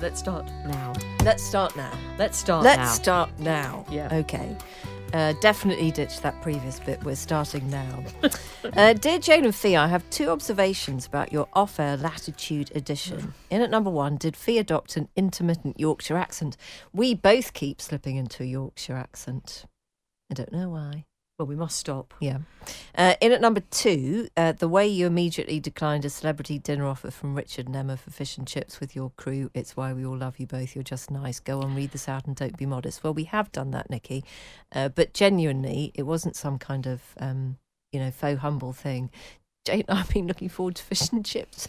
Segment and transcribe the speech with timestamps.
[0.00, 0.92] Let's start now.
[1.24, 1.92] Let's start now.
[2.18, 2.70] Let's start now.
[2.70, 3.02] Let's now.
[3.02, 3.86] start now.
[3.90, 4.08] Yeah.
[4.10, 4.56] Okay.
[5.12, 7.02] Uh, definitely ditch that previous bit.
[7.04, 8.04] We're starting now.
[8.76, 13.34] uh, Dear Jane and Fi, I have two observations about your off air Latitude edition.
[13.50, 16.56] In at number one, did Fi adopt an intermittent Yorkshire accent?
[16.92, 19.64] We both keep slipping into a Yorkshire accent.
[20.30, 21.04] I don't know why.
[21.40, 22.12] Well, we must stop.
[22.20, 22.40] Yeah.
[22.94, 27.10] Uh, in at number two, uh, the way you immediately declined a celebrity dinner offer
[27.10, 29.50] from Richard and Emma for fish and chips with your crew.
[29.54, 30.74] It's why we all love you both.
[30.74, 31.40] You're just nice.
[31.40, 33.02] Go on, read this out and don't be modest.
[33.02, 34.22] Well, we have done that, Nikki.
[34.70, 37.56] Uh, but genuinely, it wasn't some kind of, um,
[37.90, 39.10] you know, faux humble thing.
[39.64, 41.68] Jane, I've been looking forward to fish and chips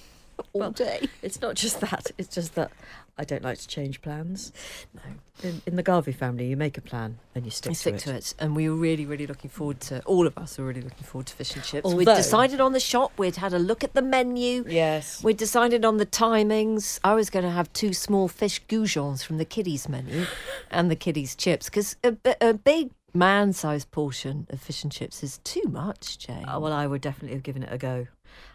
[0.54, 1.08] all Well, day.
[1.22, 2.12] It's not just that.
[2.18, 2.72] It's just that
[3.18, 4.52] I don't like to change plans.
[4.94, 5.02] No.
[5.44, 8.06] In, in the Garvey family, you make a plan and you stick, We stick to,
[8.06, 8.34] to it.
[8.40, 11.28] And we were really, really looking forward to, all of us were really looking forward
[11.28, 11.92] to fish and chips.
[11.94, 14.64] We'd decided on the shop, we'd had a look at the menu.
[14.68, 15.24] Yes.
[15.24, 17.00] We'd decided on the timings.
[17.04, 20.26] I was going to have two small fish goujons from the kiddies menu
[20.70, 25.22] and the kiddies chips because a, a big man sized portion of fish and chips
[25.24, 26.46] is too much, Jane.
[26.48, 28.08] Oh, well, I would definitely have given it a go.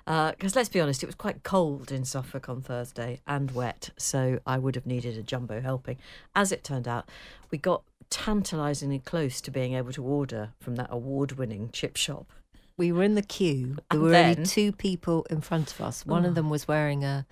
[0.06, 3.90] Uh, because let's be honest, it was quite cold in Suffolk on Thursday and wet,
[3.96, 5.98] so I would have needed a jumbo helping.
[6.34, 7.08] As it turned out,
[7.50, 12.32] we got tantalisingly close to being able to order from that award winning chip shop.
[12.78, 13.68] we were in the queue.
[13.68, 16.04] There And were then- only two people in front of us.
[16.04, 16.28] One Oh.
[16.28, 17.26] of them was wearing a,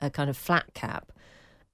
[0.00, 1.12] a kind of flat cap.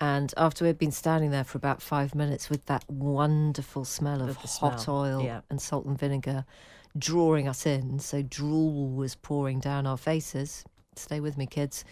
[0.00, 4.30] And after we'd been standing there for about five minutes with that wonderful smell of
[4.30, 5.42] Of hot smell, oil yeah.
[5.48, 6.44] and salt and vinegar
[6.98, 10.64] drawing us in, so drool was pouring down our faces.
[10.94, 11.84] Stay with me, kids.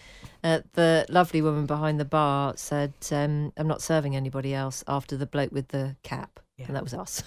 [0.45, 5.17] Uh, the lovely woman behind the bar said, um, I'm not serving anybody else after
[5.17, 6.39] the bloke with the cap.
[6.59, 6.67] Yeah.
[6.67, 7.23] And that was us.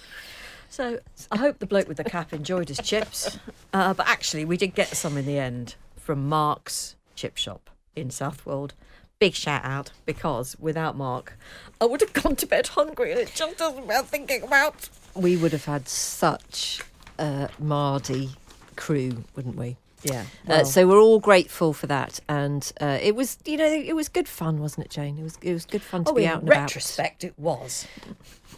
[0.68, 1.00] So
[1.32, 3.38] I hope the bloke with the cap enjoyed his chips.
[3.72, 8.10] Uh, but actually, we did get some in the end from Mark's chip shop in
[8.10, 8.74] Southwold.
[9.18, 11.38] Big shout out because without Mark,
[11.80, 14.88] I would have gone to bed hungry and it just doesn't bear thinking about.
[15.14, 16.82] we would have had such
[17.18, 18.30] a Mardy
[18.76, 19.76] crew, wouldn't we?
[20.02, 20.24] Yeah.
[20.48, 24.08] uh, so we're all grateful for that, and uh, it was, you know, it was
[24.10, 25.18] good fun, wasn't it, Jane?
[25.18, 26.62] It was, it was good fun to oh, be out and about.
[26.62, 27.86] retrospect, it was.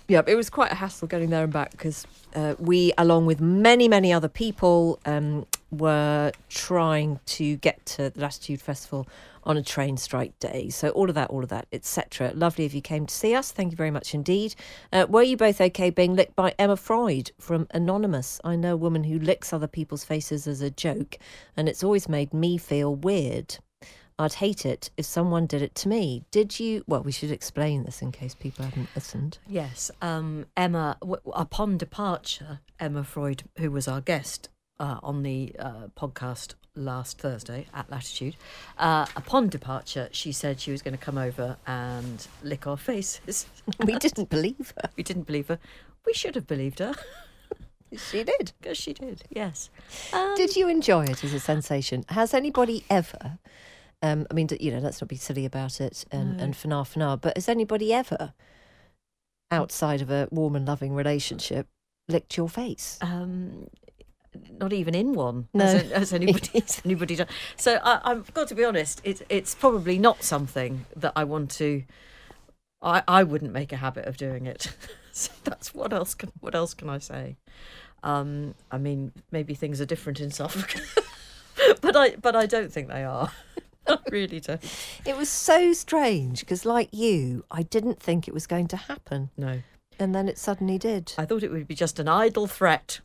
[0.09, 3.27] Yeah, but it was quite a hassle getting there and back because uh, we, along
[3.27, 9.07] with many, many other people, um, were trying to get to the Latitude Festival
[9.47, 10.69] on a train strike day.
[10.69, 12.33] So all of that, all of that, etc.
[12.35, 13.53] Lovely if you came to see us.
[13.53, 14.55] Thank you very much indeed.
[14.93, 18.41] Uh, were you both okay being licked by Emma Freud from Anonymous?
[18.45, 21.17] I know a woman who licks other people's faces as a joke,
[21.57, 23.59] and it's always made me feel weird.
[24.19, 26.25] I'd hate it if someone did it to me.
[26.31, 26.83] Did you?
[26.87, 29.39] Well, we should explain this in case people haven't listened.
[29.47, 29.91] Yes.
[30.01, 34.49] Um, Emma, w- upon departure, Emma Freud, who was our guest
[34.79, 38.37] uh, on the uh, podcast last Thursday at Latitude,
[38.79, 43.47] uh, upon departure, she said she was going to come over and lick our faces.
[43.85, 44.91] we didn't believe her.
[44.97, 45.59] We didn't believe her.
[46.05, 46.95] We should have believed her
[47.97, 48.53] She did.
[48.61, 49.23] because she did.
[49.31, 49.71] Yes.
[50.13, 52.05] Um, Did you enjoy it as a sensation?
[52.09, 53.39] Has anybody ever?
[54.03, 56.45] Um, I mean, you know, let's not be silly about it and No.
[56.45, 57.19] and fanar fanar.
[57.21, 58.35] But has anybody ever,
[59.51, 61.69] outside of a warm and loving relationship,
[62.09, 62.99] licked your face?
[63.01, 63.69] um,
[64.61, 65.49] not even in one.
[65.55, 65.65] No.
[65.65, 66.61] Has, has anybody?
[66.61, 67.29] has anybody done?
[67.57, 69.01] So I, I've got to be honest.
[69.05, 71.85] It's it's probably not something that I want to.
[72.83, 74.75] I I wouldn't make a habit of doing it.
[75.13, 77.37] so that's what else can what else can I say?
[78.03, 80.77] Um, I mean, maybe things are different in Suffolk,
[81.81, 83.33] but I but I don't think they are.
[83.89, 84.63] I really don't.
[85.05, 89.31] It was so strange because, like you, I didn't think it was going to happen,
[89.37, 89.63] No,
[89.99, 91.15] and then it suddenly did.
[91.19, 93.01] I thought it would be just an idle threat,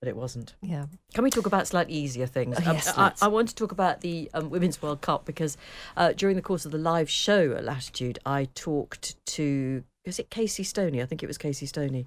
[0.00, 0.54] but it wasn't.
[0.62, 0.86] yeah.
[1.14, 2.56] Can we talk about slightly easier things?
[2.58, 3.22] Oh, Um, yes, I, let's.
[3.22, 5.56] I want to talk about the um, Women's World Cup because
[5.96, 10.30] uh, during the course of the live show at Latitude, I talked to is it
[10.30, 11.02] Casey Stoney?
[11.02, 12.06] I think it was Casey Stoney.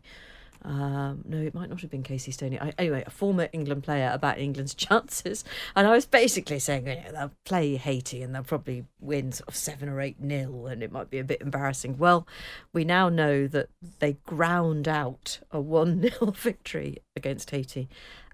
[0.65, 2.59] Um, no, it might not have been Casey Stoney.
[2.59, 5.43] I, anyway, a former England player about England's chances,
[5.75, 9.49] and I was basically saying, you know, they'll play Haiti and they'll probably win sort
[9.49, 11.97] of seven or eight nil, and it might be a bit embarrassing.
[11.97, 12.27] Well,
[12.71, 13.69] we now know that
[13.99, 17.89] they ground out a one 0 victory against Haiti,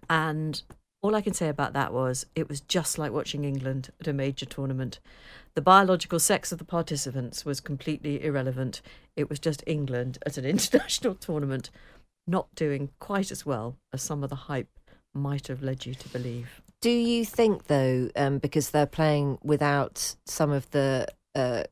[0.10, 0.62] and
[1.02, 4.14] all I can say about that was it was just like watching England at a
[4.14, 5.00] major tournament.
[5.56, 8.81] The biological sex of the participants was completely irrelevant.
[9.16, 11.72] It was just England at an international tournament
[12.30, 14.70] not doing quite as well as some of the hype
[15.14, 16.62] might have led you to believe.
[16.81, 21.08] Do you think, though, um, because they're playing without some of the.
[21.36, 21.64] Uh,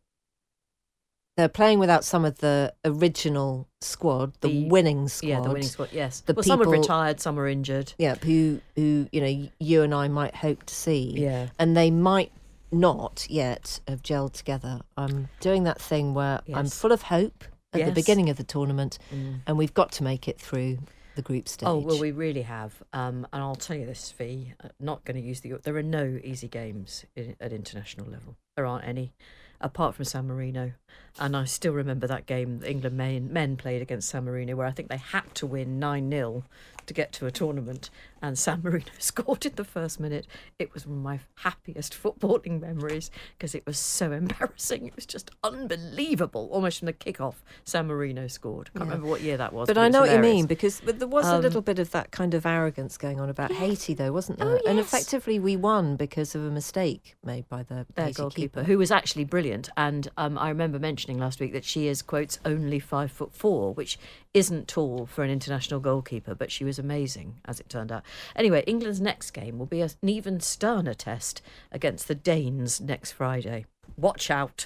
[1.37, 5.29] they're playing without some of the original squad, the, The- winning squad.
[5.29, 5.89] Yeah, the winning squad.
[5.91, 7.93] Yes, The well, some have retired, some are injured.
[7.99, 11.13] Yeah, who who you know you and I might hope to see.
[11.15, 11.49] Yeah.
[11.59, 12.31] and they might
[12.71, 14.81] not yet have gelled together.
[14.97, 17.45] I'm doing that thing where I'm full of hope
[17.81, 19.41] at the beginning of the tournament, Mm.
[19.47, 20.79] and we've got to make it through
[21.15, 21.67] the group stage.
[21.67, 24.53] Oh well, we really have, um, and I'll tell you this, Fi.
[24.79, 25.53] Not going to use the.
[25.63, 28.35] There are no easy games in, at international level.
[28.55, 29.13] There aren't any,
[29.59, 30.73] apart from San Marino.
[31.19, 34.67] And I still remember that game that England men men played against San Marino, where
[34.67, 36.43] I think they had to win nine 0
[36.85, 37.89] to get to a tournament,
[38.21, 40.27] and San Marino scored in the first minute.
[40.59, 44.85] It was one of my happiest footballing memories because it was so embarrassing.
[44.87, 46.49] It was just unbelievable.
[46.51, 48.71] Almost from the kick-off, San Marino scored.
[48.73, 48.91] Can't Yeah.
[48.91, 51.07] remember what year that was, But it I know what you mean because but there
[51.07, 54.11] was a Um, little bit of that kind of arrogance going on about Haiti, though,
[54.11, 54.47] wasn't there?
[54.47, 54.63] Oh, yes.
[54.67, 58.63] And effectively, we won because of a mistake made by the their Haiti goalkeeper, keeper.
[58.63, 59.69] who was actually brilliant.
[59.77, 63.73] And um, I remember mentioning last week that she is quotes only five foot four,
[63.73, 63.97] which
[64.33, 68.03] isn't tall for an international goalkeeper, but she was amazing as it turned out.
[68.35, 73.65] Anyway, England's next game will be an even sterner test against the Danes next Friday.
[73.95, 74.65] Watch out.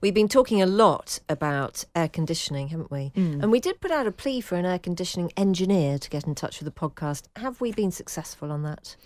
[0.00, 3.12] We've been talking a lot about air conditioning, haven't we?
[3.14, 3.42] Mm.
[3.42, 6.34] And we did put out a plea for an air conditioning engineer to get in
[6.34, 7.24] touch with the podcast.
[7.36, 8.96] Have we been successful on that?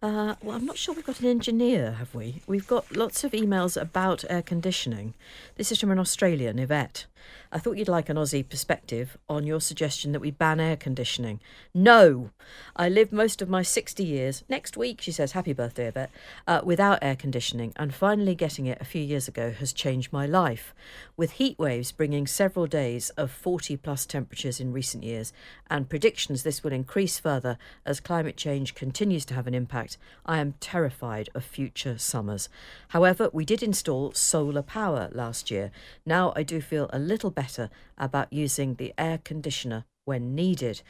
[0.00, 2.40] Uh, well, I'm not sure we've got an engineer, have we?
[2.46, 5.14] We've got lots of emails about air conditioning.
[5.56, 7.06] This is from an Australian, Yvette.
[7.50, 11.40] I thought you'd like an Aussie perspective on your suggestion that we ban air conditioning.
[11.74, 12.30] No!
[12.76, 16.10] I lived most of my 60 years, next week, she says, happy birthday, Yvette,
[16.46, 20.26] uh, without air conditioning, and finally getting it a few years ago has changed my
[20.26, 20.74] life.
[21.16, 25.32] With heat waves bringing several days of 40 plus temperatures in recent years,
[25.70, 27.56] and predictions this will increase further
[27.86, 29.87] as climate change continues to have an impact,
[30.26, 32.48] I am terrified of future summers.
[32.88, 35.70] However, we did install solar power last year.
[36.04, 40.80] Now I do feel a little better about using the air conditioner when needed.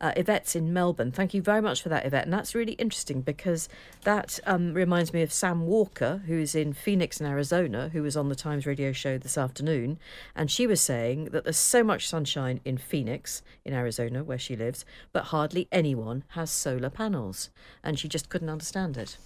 [0.00, 1.10] Uh, Yvette's in Melbourne.
[1.10, 2.24] Thank you very much for that, Yvette.
[2.24, 3.68] And that's really interesting because
[4.04, 8.28] that um, reminds me of Sam Walker, who's in Phoenix in Arizona, who was on
[8.28, 9.98] the Times radio show this afternoon.
[10.36, 14.54] And she was saying that there's so much sunshine in Phoenix, in Arizona, where she
[14.54, 17.50] lives, but hardly anyone has solar panels.
[17.82, 19.18] And she just couldn't understand it.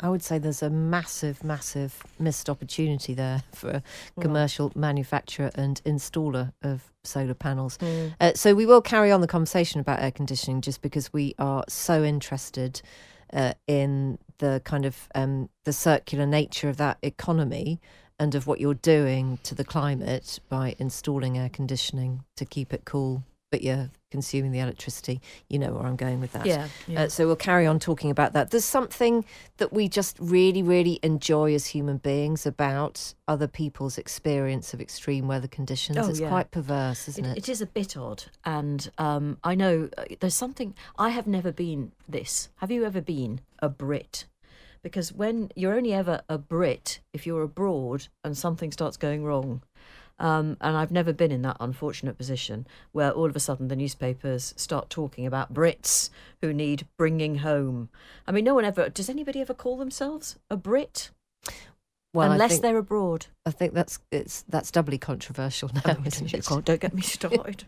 [0.00, 3.82] I would say there's a massive, massive missed opportunity there for a
[4.20, 7.78] commercial manufacturer and installer of solar panels.
[8.20, 11.64] Uh, so we will carry on the conversation about air conditioning just because we are
[11.68, 12.80] so interested
[13.32, 17.80] uh, in the kind of um, the circular nature of that economy
[18.18, 22.84] and of what you're doing to the climate by installing air conditioning to keep it
[22.84, 25.20] cool, but you're consuming the electricity.
[25.48, 26.46] You know where I'm going with that.
[26.46, 27.02] Yeah, yeah.
[27.02, 28.50] Uh, so we'll carry on talking about that.
[28.50, 29.24] There's something
[29.58, 35.28] that we just really, really enjoy as human beings about other people's experience of extreme
[35.28, 35.98] weather conditions.
[35.98, 36.28] Oh, it's yeah.
[36.28, 37.38] quite perverse, isn't it?
[37.38, 40.74] It is a bit odd, and um, I know uh, there's something.
[40.98, 42.48] I have never been this.
[42.56, 44.24] Have you ever been a Brit?
[44.80, 49.62] Because when you're only ever a Brit if you're abroad and something starts going wrong.
[50.20, 53.76] Um, and I've never been in that unfortunate position where all of a sudden the
[53.76, 56.10] newspapers start talking about Brits
[56.42, 57.88] who need bringing home.
[58.26, 58.88] I mean, no one ever.
[58.88, 61.10] Does anybody ever call themselves a Brit?
[62.14, 63.26] well, Unless think, they're abroad.
[63.46, 66.44] I think that's it's that's doubly controversial now, Oh, isn't it?
[66.46, 67.64] God, don't get me started.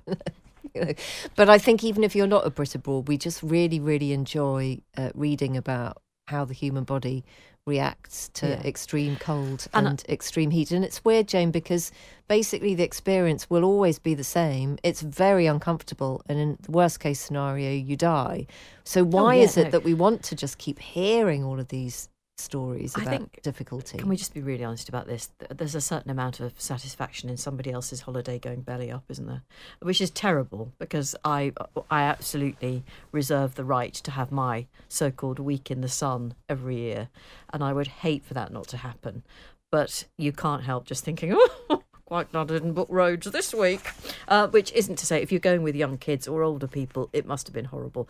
[1.36, 4.80] But I think even if you're not a Brit abroad, we just really, really enjoy
[4.96, 7.24] uh, reading about how the human body
[7.66, 8.60] reacts to Yeah.
[8.64, 10.70] extreme cold And and, I- extreme heat.
[10.70, 11.92] And it's weird, Jane, because
[12.28, 14.78] basically the experience will always be the same.
[14.82, 18.46] It's very uncomfortable, and in the worst case scenario, you die.
[18.84, 19.70] So oh, why Oh, yeah, is it no.
[19.70, 22.08] that we want to just keep hearing all of these
[22.40, 23.98] stories I about think- difficulty?
[23.98, 25.30] Can we just be really honest about this?
[25.50, 29.42] There's a certain amount of satisfaction in somebody else's holiday going belly up, isn't there?
[29.80, 31.52] Which is terrible because I
[31.90, 32.82] I absolutely
[33.12, 37.08] reserve the right to have my so-called week in the sun every year,
[37.52, 39.22] and I would hate for that not to happen.
[39.70, 41.32] But you can't help just thinking,
[41.70, 43.88] oh, quite not didn't book Rhodes this week.
[44.26, 47.24] Uh, which isn't to say if you're going with young kids or older people, it
[47.24, 48.08] must have been horrible.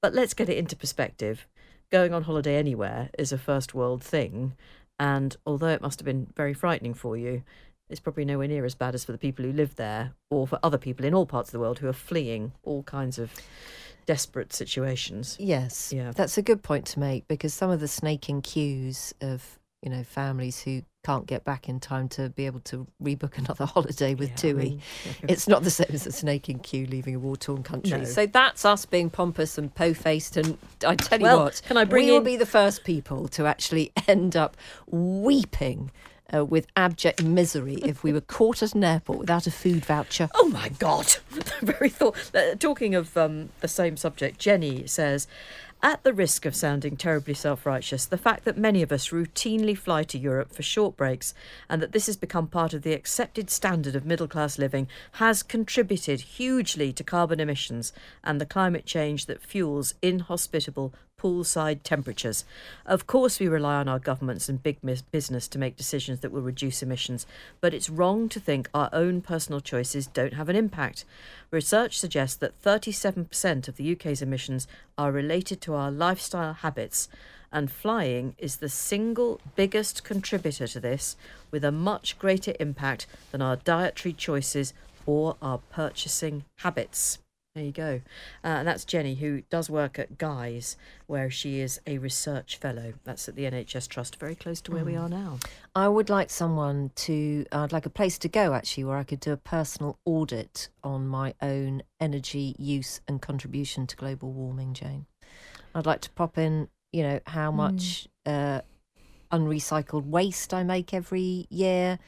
[0.00, 1.46] But let's get it into perspective.
[1.92, 4.54] Going on holiday anywhere is a first world thing,
[4.98, 7.42] and although it must have been very frightening for you,
[7.90, 10.58] it's probably nowhere near as bad as for the people who live there or for
[10.62, 13.30] other people in all parts of the world who are fleeing all kinds of
[14.06, 15.36] desperate situations.
[15.38, 16.12] Yes, Yeah.
[16.12, 20.02] that's a good point to make because some of the snaking queues of you know
[20.04, 24.28] families who can't get back in time to be able to rebook another holiday with
[24.28, 24.54] Yeah, I TUI.
[24.54, 24.82] mean,
[25.28, 27.98] it's not the same as a snaking queue leaving a war torn country.
[27.98, 28.04] No.
[28.04, 30.36] So that's us being pompous and po faced.
[30.36, 32.84] And I tell you Well, what, can I bring we will in- be the first
[32.84, 35.90] people to actually end up weeping.
[36.34, 40.30] Uh, with abject misery, if we were caught at an airport without a food voucher.
[40.34, 41.16] Oh my God!
[41.60, 42.16] Very thought.
[42.34, 45.28] Uh, talking of um, the same subject, Jenny says,
[45.82, 50.04] at the risk of sounding terribly self-righteous, the fact that many of us routinely fly
[50.04, 51.34] to Europe for short breaks
[51.68, 56.20] and that this has become part of the accepted standard of middle-class living has contributed
[56.20, 62.44] hugely to carbon emissions and the climate change that fuels inhospitable poolside temperatures.
[62.84, 64.78] Of course, we rely on our governments and big
[65.10, 67.26] business to make decisions that will reduce emissions,
[67.60, 71.04] but it's wrong to think our own personal choices don't have an impact.
[71.50, 74.66] Research suggests that 37% of the UK's emissions
[74.98, 77.08] are related to our lifestyle habits,
[77.52, 81.16] and flying is the single biggest contributor to this,
[81.50, 84.72] with a much greater impact than our dietary choices
[85.06, 87.18] or our purchasing habits.
[87.54, 88.00] There you go.
[88.42, 92.94] Uh, and that's Jenny, who does work at Guy's, where she is a research fellow.
[93.04, 95.38] That's at the NHS Trust, very close to where we are now.
[95.76, 99.20] I would like someone to, I'd like a place to go actually where I could
[99.20, 105.04] do a personal audit on my own energy use and contribution to global warming, Jane.
[105.74, 108.62] I'd like to pop in, you know, how much uh,
[109.30, 111.98] unrecycled waste I make every year,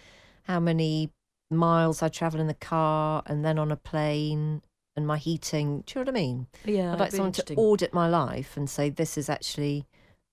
[0.45, 1.11] how many
[1.51, 4.63] miles I travel in the car and then on a plane,
[4.97, 5.83] and my heating.
[5.87, 6.47] Do you know what I mean?
[6.65, 9.87] Yeah, I'd like someone to audit my life and say this is actually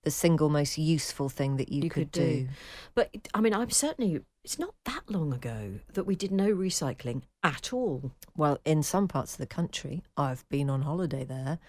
[0.04, 2.20] the single most useful thing that you, You could, could do.
[2.44, 2.48] do.
[2.94, 4.20] But I mean, I'm certainly.
[4.44, 8.10] It's not that long ago that we did no recycling at all.
[8.36, 11.60] Well, in some parts of the country, I've been on holiday there,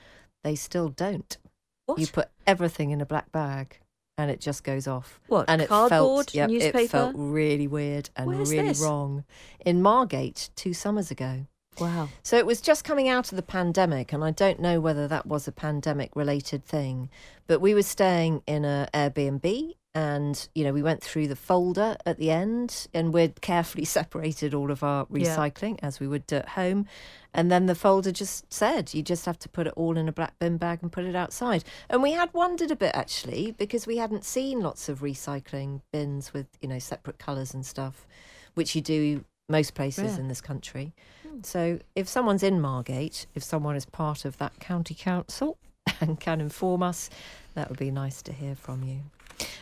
[0.44, 1.38] they still don't.
[1.86, 2.00] What?
[2.00, 3.78] You put everything in a black bag
[4.18, 5.20] and it just goes off.
[5.28, 6.80] What, And it cardboard, felt, yep, newspaper?
[6.80, 8.82] It felt really weird and Where's really this?
[8.82, 9.24] wrong.
[9.64, 11.46] In Margate two summers ago.
[11.80, 12.10] Wow.
[12.24, 15.26] So it was just coming out of the pandemic, and I don't know whether that
[15.26, 17.10] was a pandemic related thing,
[17.48, 19.74] but we were staying in an Airbnb.
[19.96, 24.54] And you know, we went through the folder at the end, and we'd carefully separated
[24.56, 25.36] all of our Yeah.
[25.36, 26.88] recycling as we would do at home.
[27.32, 30.12] And then the folder just said, you just have to put it all in a
[30.12, 31.64] black bin bag and put it outside.
[31.90, 36.34] And we had wondered a bit actually, because we hadn't seen lots of recycling bins
[36.34, 38.08] with you know separate colours and stuff,
[38.56, 40.20] which you do most places Yeah.
[40.22, 40.94] in this country.
[41.42, 45.58] So if someone's in Margate, if someone is part of that county council
[46.02, 47.10] and can inform us,
[47.56, 49.02] that would be nice to hear from you.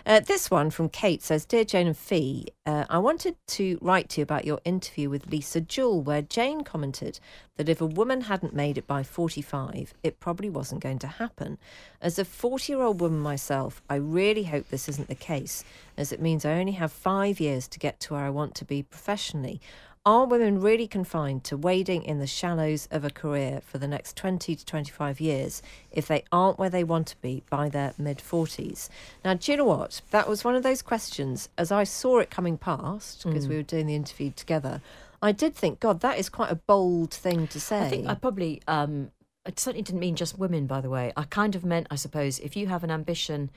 [0.06, 4.10] Uh, this one from Kate says Dear Jane and Fi, uh, I wanted to write
[4.10, 7.20] to you about your interview with Lisa Jewell, where Jane commented
[7.58, 11.58] that if a woman hadn't made it by 45, it probably wasn't going to happen.
[12.02, 15.64] As a 40 year old woman myself, I really hope this isn't the case,
[15.98, 18.66] as it means I only have five years to get to where I want to
[18.66, 19.62] be professionally.
[20.04, 24.18] Are women really confined to wading in the shallows of a career for the next
[24.18, 28.18] 20 to 25 years if they aren't where they want to be by their mid
[28.18, 28.90] 40s?
[29.24, 30.02] Now, do you know what?
[30.10, 33.62] That was one of those questions as I saw it coming past, because we were
[33.62, 34.82] doing the interview together.
[35.22, 37.86] I did think, God, that is quite a bold thing to say.
[37.86, 38.60] I think I probably.
[38.68, 39.12] Um,
[39.46, 41.14] it certainly didn't mean just women, by the way.
[41.16, 43.50] I kind of meant, I suppose, if you have an ambition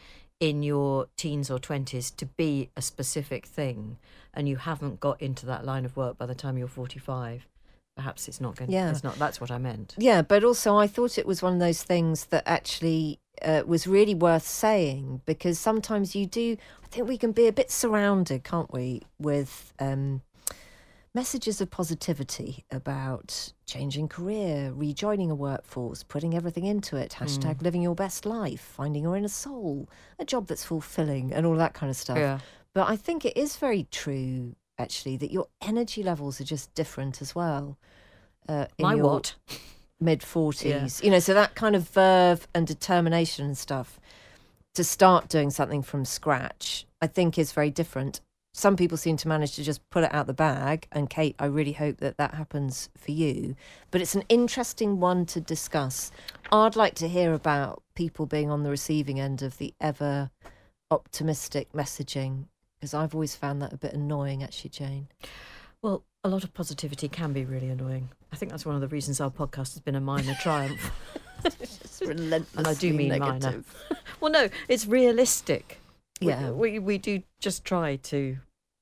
[0.45, 3.97] in your teens or 20s to be a specific thing
[4.35, 7.49] and you haven't got into that line of work by the time you're 45,
[7.97, 8.75] perhaps it's not going to.
[8.75, 8.91] Yeah.
[8.91, 9.19] It's not.
[9.19, 9.95] That's what I meant.
[9.97, 13.87] Yeah, but also I thought it was one of those things that actually uh, was
[13.87, 16.59] really worth saying because sometimes you do.
[16.83, 20.21] I think we can be a bit surrounded, can't we, with um,
[21.15, 27.17] messages of positivity about changing career, rejoining a workforce, putting everything into it.
[27.19, 31.55] Hashtag living your best life, finding your inner soul, a job that's fulfilling, and all
[31.55, 32.19] that kind of stuff.
[32.19, 32.41] Yeah.
[32.75, 37.23] But I think it is very true, actually, that your energy levels are just different
[37.23, 37.79] as well.
[38.49, 39.35] Uh, in My your what?
[40.01, 41.03] Mid 40s.
[41.03, 44.01] You know, so that kind of verve and determination and stuff
[44.75, 48.21] to start doing something from scratch, I think is very different.
[48.57, 50.87] Some people seem to manage to just pull it out the bag.
[50.93, 53.57] And Kate, I really hope that that happens for you.
[53.91, 56.13] But it's an interesting one to discuss.
[56.53, 60.31] I'd like to hear about people being on the receiving end of the ever
[60.89, 62.45] optimistic messaging
[62.77, 65.09] because I've always found that a bit annoying, actually, Jane.
[65.83, 68.11] Well, a lot of positivity can be really annoying.
[68.33, 70.93] I think that's one of the reasons our podcast has been a minor triumph.
[71.45, 73.63] It's relentlessly and I do mean minor.
[74.21, 75.79] well, no, it's realistic.
[76.25, 76.51] We- Yeah.
[76.51, 78.37] we, we do just try to,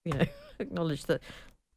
[0.05, 0.25] you know,
[0.59, 1.21] acknowledge that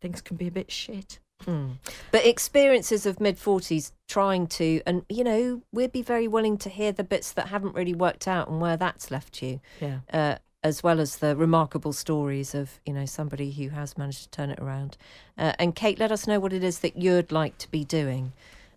[0.02, 1.20] things can be a bit shit.
[1.46, 1.78] Mm.
[2.12, 6.70] But experiences of mid 40s trying to, and you know, we'd be very willing to
[6.70, 10.00] hear the bits that haven't really worked out and where that's left you, Yeah.
[10.14, 14.30] uh, as well as the remarkable stories of, you know, somebody who has managed to
[14.30, 14.98] turn it around.
[15.38, 18.32] Uh, and Kate, let us know what it is that you'd like to be doing.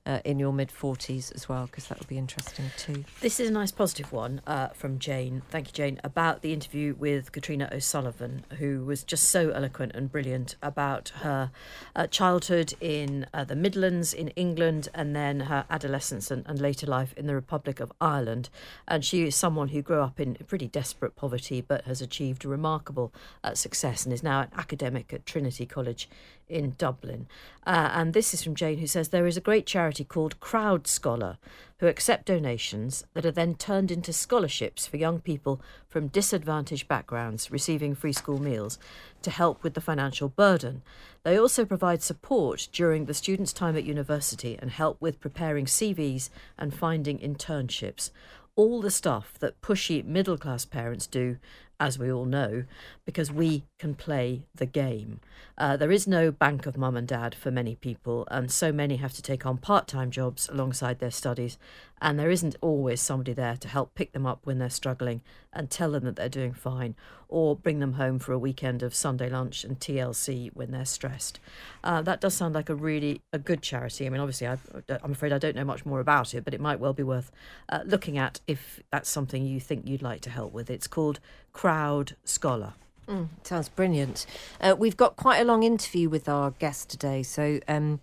[0.08, 3.04] Uh, in your mid 40s as well, because that would be interesting too.
[3.20, 5.42] This is a nice positive one uh, from Jane.
[5.50, 10.10] Thank you, Jane, about the interview with Katriona O'Sullivan, who was just so eloquent and
[10.10, 11.50] brilliant about her
[11.94, 16.86] uh, childhood in uh, the Midlands in England and then her adolescence and, and later
[16.86, 18.48] life in the Republic of Ireland.
[18.86, 23.12] And she is someone who grew up in pretty desperate poverty but has achieved remarkable
[23.44, 26.08] uh, success and is now an academic at Trinity College
[26.48, 27.26] in Dublin.
[27.66, 30.86] Uh, and this is from Jane, who says there is a great charity called Crowd
[30.86, 31.38] Scholar
[31.78, 37.50] who accept donations that are then turned into scholarships for young people from disadvantaged backgrounds
[37.52, 38.78] receiving free school meals
[39.22, 40.82] to help with the financial burden.
[41.22, 46.30] They also provide support during the students' time at university and help with preparing CVs
[46.58, 48.10] and finding internships.
[48.56, 51.36] All the stuff that pushy middle class parents do
[51.80, 52.64] as we all know,
[53.04, 55.20] because we can play the game.
[55.56, 58.96] Uh, there is no bank of mum and dad for many people, and so many
[58.96, 61.58] have to take on part time jobs alongside their studies,
[62.00, 65.20] and there isn't always somebody there to help pick them up when they're struggling
[65.52, 66.94] and tell them that they're doing fine,
[67.28, 71.40] or bring them home for a weekend of Sunday lunch and TLC when they're stressed.
[71.82, 74.06] Uh, that does sound like a really a good charity.
[74.06, 74.58] I mean, obviously, I,
[75.02, 77.30] I'm afraid I don't know much more about it, but it might well be worth
[77.68, 80.70] uh, looking at if that's something you think you'd like to help with.
[80.70, 81.20] It's called
[81.52, 82.74] Crowd Scholar.
[83.08, 84.26] Mm, sounds brilliant.
[84.60, 88.00] Uh, we've got quite a long interview with our guest today, so um,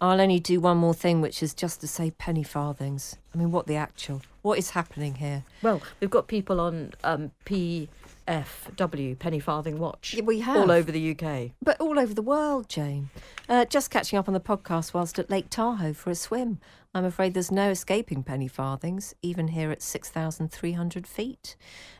[0.00, 3.16] I'll only do one more thing, which is just to say penny farthings.
[3.34, 4.20] I mean, what the actual?
[4.42, 5.44] What is happening here?
[5.62, 10.56] Well, we've got people on um, PFW, Penny Farthing Watch, Yeah, we have.
[10.56, 11.52] all over the UK.
[11.62, 13.08] But all over the world, Jane.
[13.48, 16.58] Uh, just catching up on the podcast whilst at Lake Tahoe for a swim.
[16.94, 21.56] I'm afraid there's no escaping penny farthings, even here at 6,300 feet.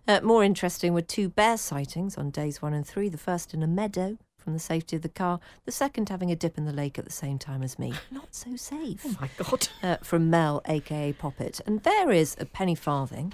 [0.08, 3.08] Uh, more interesting were two bear sightings on days one and three.
[3.08, 6.36] The first in a meadow from the safety of the car, the second having a
[6.36, 7.92] dip in the lake at the same time as me.
[8.12, 9.04] Not so safe.
[9.04, 9.68] Oh my God.
[9.82, 11.60] uh, from Mel, aka Poppet.
[11.66, 13.32] And there is a penny farthing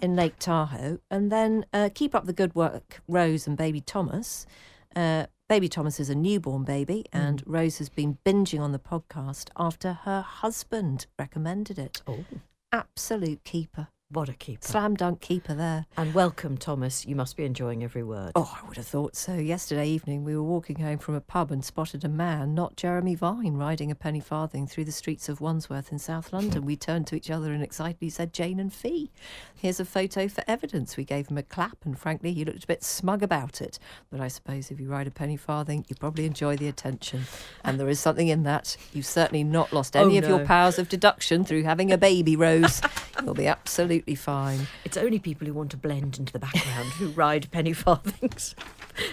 [0.00, 1.00] in Lake Tahoe.
[1.10, 4.46] And then uh, keep up the good work, Rose and baby Thomas.
[4.94, 9.48] Uh, baby Thomas is a newborn baby, and Rose has been binging on the podcast
[9.56, 12.02] after her husband recommended it.
[12.06, 12.24] Oh,
[12.70, 13.88] Absolute keeper.
[14.12, 14.66] What a keeper.
[14.66, 15.86] Slam dunk keeper there.
[15.96, 17.06] And welcome, Thomas.
[17.06, 18.32] You must be enjoying every word.
[18.34, 19.32] Oh, I would have thought so.
[19.32, 23.14] Yesterday evening, we were walking home from a pub and spotted a man, not Jeremy
[23.14, 26.66] Vine, riding a penny farthing through the streets of Wandsworth in South London.
[26.66, 29.08] We turned to each other and excitedly said, Jane and Fi.
[29.54, 30.98] Here's a photo for evidence.
[30.98, 33.78] We gave him a clap, and frankly, he looked a bit smug about it.
[34.10, 37.22] But I suppose if you ride a penny farthing, you probably enjoy the attention.
[37.64, 38.76] And there is something in that.
[38.92, 41.96] You've certainly not lost oh, any Oh, of your powers of deduction through having a
[41.96, 42.82] baby, Rose.
[43.24, 44.66] You'll be absolutely fine.
[44.84, 48.54] It's only people who want to blend into the background who ride penny farthings.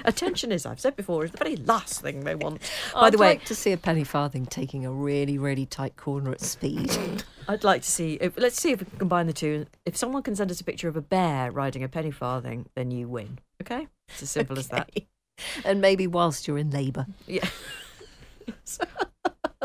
[0.04, 2.62] Attention is, I've said before, is the very last thing they want.
[2.94, 5.96] By I'd the way, like to see a penny farthing taking a really, really tight
[5.96, 6.92] corner at speed.
[7.48, 8.16] I'd like to see.
[8.16, 9.66] If, let's see if we can combine the two.
[9.86, 12.92] If someone can send us a picture of a bear riding a penny farthing, then
[12.92, 13.40] you win.
[13.62, 14.90] Okay, it's as simple as that.
[15.64, 17.06] And maybe whilst you're in labour.
[17.26, 17.48] Yeah.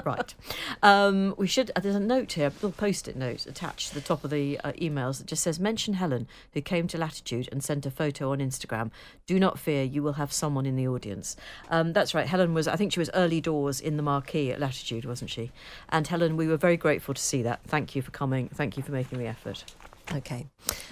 [0.05, 0.35] right.
[0.83, 1.71] Um, we should.
[1.77, 4.59] Uh, there's a note here, a little post-it note attached to the top of the
[4.65, 8.33] uh, emails that just says, "Mention Helen, who came to Latitude and sent a photo
[8.33, 8.91] on Instagram.
[9.27, 11.37] Do not fear, you will have someone in the audience."
[11.71, 12.27] Um, that's right.
[12.27, 12.67] Helen was.
[12.67, 15.53] I think she was early doors in the marquee at Latitude, wasn't she?
[15.89, 17.61] And Helen, we were very grateful to see that.
[17.65, 18.49] Thank you for coming.
[18.49, 19.65] Thank you for making the effort.
[20.13, 20.47] Okay.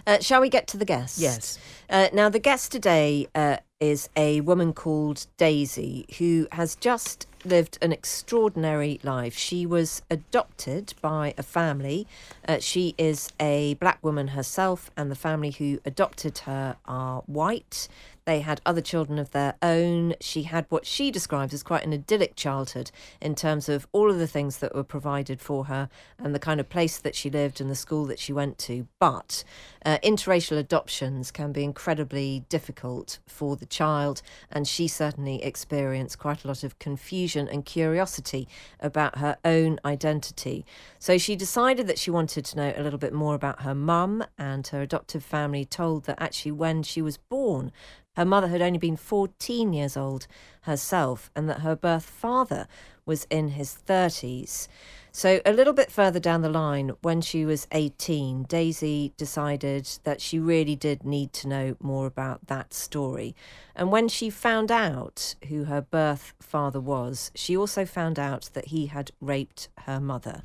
[0.06, 1.18] Uh, shall we get to the guest?
[1.18, 1.58] Yes.
[1.90, 7.78] Uh, now, the guest today uh, is a woman called Daisy who has just lived
[7.82, 9.36] an extraordinary life.
[9.36, 12.06] She was adopted by a family.
[12.46, 17.88] Uh, she is a black woman herself, and the family who adopted her are white.
[18.24, 20.14] They had other children of their own.
[20.20, 24.18] She had what she describes as quite an idyllic childhood in terms of all of
[24.18, 27.60] the things that were provided for her and the kind of place that she lived
[27.60, 28.86] and the school that she went to.
[29.00, 29.42] But
[29.84, 36.44] uh, interracial adoptions can be incredibly difficult for the child, and she certainly experienced quite
[36.44, 38.46] a lot of confusion and curiosity
[38.78, 40.64] about her own identity.
[41.00, 44.22] So she decided that she wanted to know a little bit more about her mum,
[44.38, 47.72] and her adoptive family told that actually when she was born,
[48.16, 50.26] her mother had only been 14 years old
[50.62, 52.68] herself and that her birth father
[53.06, 54.68] was in his 30s.
[55.14, 60.22] So, a little bit further down the line, when she was 18, Daisy decided that
[60.22, 63.36] she really did need to know more about that story.
[63.76, 68.68] And when she found out who her birth father was, she also found out that
[68.68, 70.42] he had raped her mother.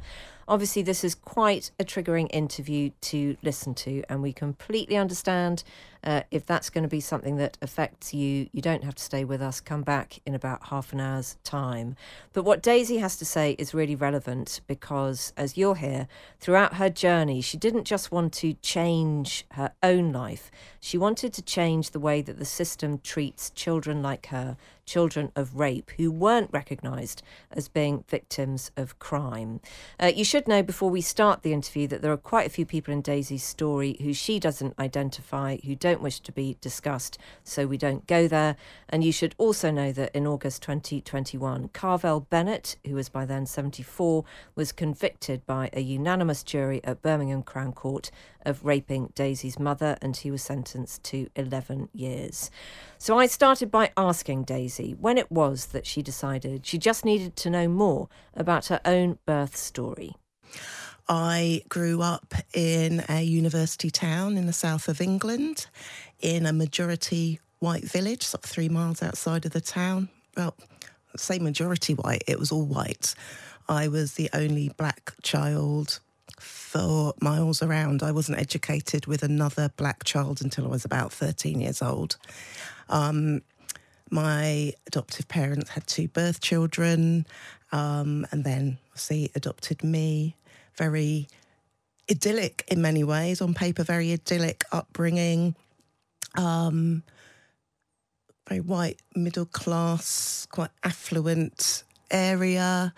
[0.49, 5.63] Obviously, this is quite a triggering interview to listen to, and we completely understand
[6.07, 8.47] uh, if that's going to be something that affects you.
[8.53, 9.59] You don't have to stay with us.
[9.59, 11.97] Come back in about half an hour's time.
[12.31, 16.07] But what Daisy has to say is really relevant because, as you'll hear,
[16.39, 21.41] throughout her journey, she didn't just want to change her own life, she wanted to
[21.41, 24.55] change the way that the system treats children like her
[24.87, 29.59] children of rape who weren't recognised as being victims of crime.
[29.99, 32.65] Uh, you should know before we start the interview that there are quite a few
[32.65, 37.67] people in Daisy's story who she doesn't identify, who don't wish to be discussed, so
[37.67, 38.55] we don't go there.
[38.89, 43.45] And you should also know that in August 2021, Carvel Bennett, who was by then
[43.45, 44.23] 74,
[44.55, 48.11] was convicted by a unanimous jury at Birmingham Crown Court
[48.45, 52.49] of raping Daisy's mother, and he was sentenced to 11 years.
[52.97, 57.35] So I started by asking Daisy when it was that she decided she just needed
[57.37, 60.15] to know more about her own birth story.
[61.09, 65.67] I grew up in a university town in the south of England
[66.19, 70.09] in a majority white village, sort of three miles outside of the town.
[70.35, 70.55] Well,
[71.15, 73.15] say majority white, it was all white.
[73.69, 75.99] I was the only black child
[76.39, 78.03] for miles around.
[78.03, 82.17] I wasn't educated with another black child until I was about 13 years old.
[82.89, 83.41] Um,
[84.09, 87.25] my adoptive parents had two birth children
[87.71, 90.35] um, and then obviously adopted me.
[90.77, 91.27] Very
[92.09, 95.55] idyllic in many ways, on paper, very idyllic upbringing.
[96.35, 97.03] Um,
[98.47, 102.93] very white, middle class, quite affluent area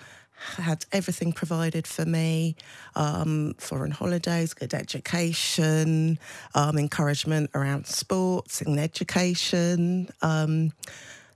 [0.57, 2.55] had everything provided for me
[2.95, 6.17] um, foreign holidays, good education,
[6.55, 10.09] um, encouragement around sports and education.
[10.21, 10.71] Um,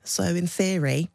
[0.03, 1.10] so, in theory,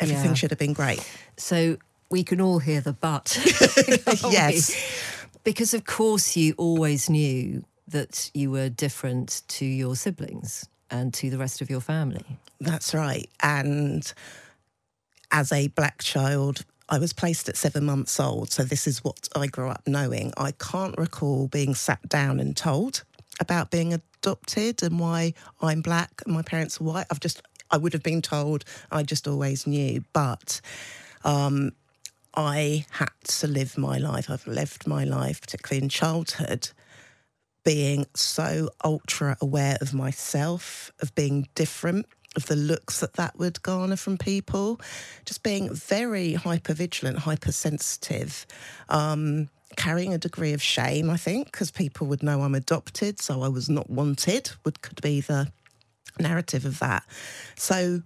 [0.00, 0.34] everything yeah.
[0.34, 1.04] should have been great.
[1.36, 1.76] So,
[2.14, 3.36] we can all hear the but.
[4.30, 4.70] yes.
[4.70, 5.40] We?
[5.42, 11.28] Because, of course, you always knew that you were different to your siblings and to
[11.28, 12.24] the rest of your family.
[12.60, 13.28] That's right.
[13.42, 14.14] And
[15.32, 19.28] as a black child, I was placed at seven months old, so this is what
[19.34, 20.32] I grew up knowing.
[20.36, 23.02] I can't recall being sat down and told
[23.40, 27.06] about being adopted and why I'm black and my parents are white.
[27.10, 30.04] I've just, I would have been told, I just always knew.
[30.12, 30.60] But
[31.24, 31.72] um,
[32.36, 34.28] I had to live my life.
[34.28, 36.70] I've lived my life, particularly in childhood,
[37.64, 43.62] being so ultra aware of myself, of being different of the looks that that would
[43.62, 44.80] garner from people,
[45.24, 48.46] just being very hyper vigilant, hypersensitive,
[48.88, 53.42] um, carrying a degree of shame, I think, because people would know I'm adopted, so
[53.42, 55.52] I was not wanted, would could be the
[56.18, 57.04] narrative of that.
[57.56, 58.02] So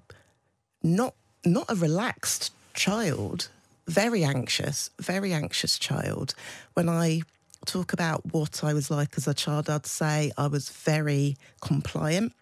[0.82, 1.14] not
[1.44, 3.48] not a relaxed child,
[3.88, 6.34] very anxious, very anxious child.
[6.74, 7.22] When I
[7.66, 12.32] talk about what I was like as a child, I'd say I was very compliant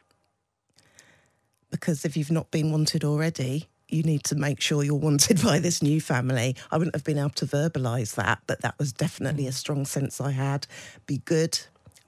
[1.70, 5.58] because if you've not been wanted already, you need to make sure you're wanted by
[5.58, 6.56] this new family.
[6.70, 10.20] I wouldn't have been able to verbalise that, but that was definitely a strong sense
[10.20, 10.66] I had.
[11.06, 11.58] Be good,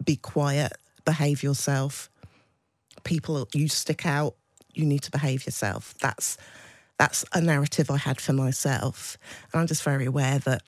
[0.04, 0.72] be quiet,
[1.04, 2.10] behave yourself.
[3.04, 4.34] People, you stick out,
[4.74, 5.94] you need to behave yourself.
[6.00, 6.36] That's
[6.98, 9.16] that's a narrative I had for myself.
[9.52, 10.62] And I'm just very aware that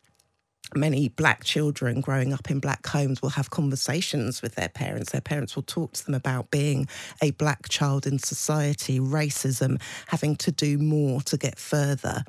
[0.75, 5.11] many black children growing up in black homes will have conversations with their parents.
[5.11, 6.89] Their parents will talk to them about being
[7.21, 12.25] a black child in society, racism, having to do more to get further.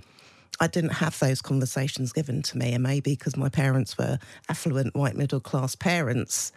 [0.59, 4.95] I didn't have those conversations given to me, and maybe because my parents were affluent
[4.95, 6.51] white middle class parents.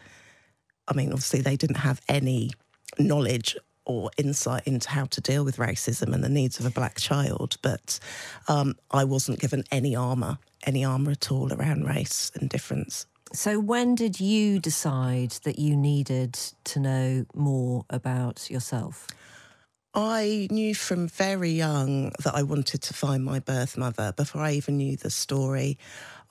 [0.88, 2.50] I mean, obviously, they didn't have any
[2.98, 6.98] knowledge or insight into how to deal with racism and the needs of a black
[6.98, 7.98] child, but
[8.48, 13.06] um, I wasn't given any armour any armour at all around race and difference.
[13.32, 19.08] So, when did you decide that you needed to know more about yourself?
[19.92, 24.12] I knew from very young that I wanted to find my birth mother.
[24.16, 25.78] Before I even knew the story,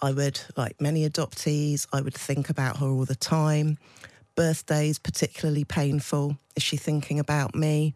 [0.01, 3.77] I would, like many adoptees, I would think about her all the time.
[4.35, 6.37] Birthdays, particularly painful.
[6.55, 7.95] Is she thinking about me?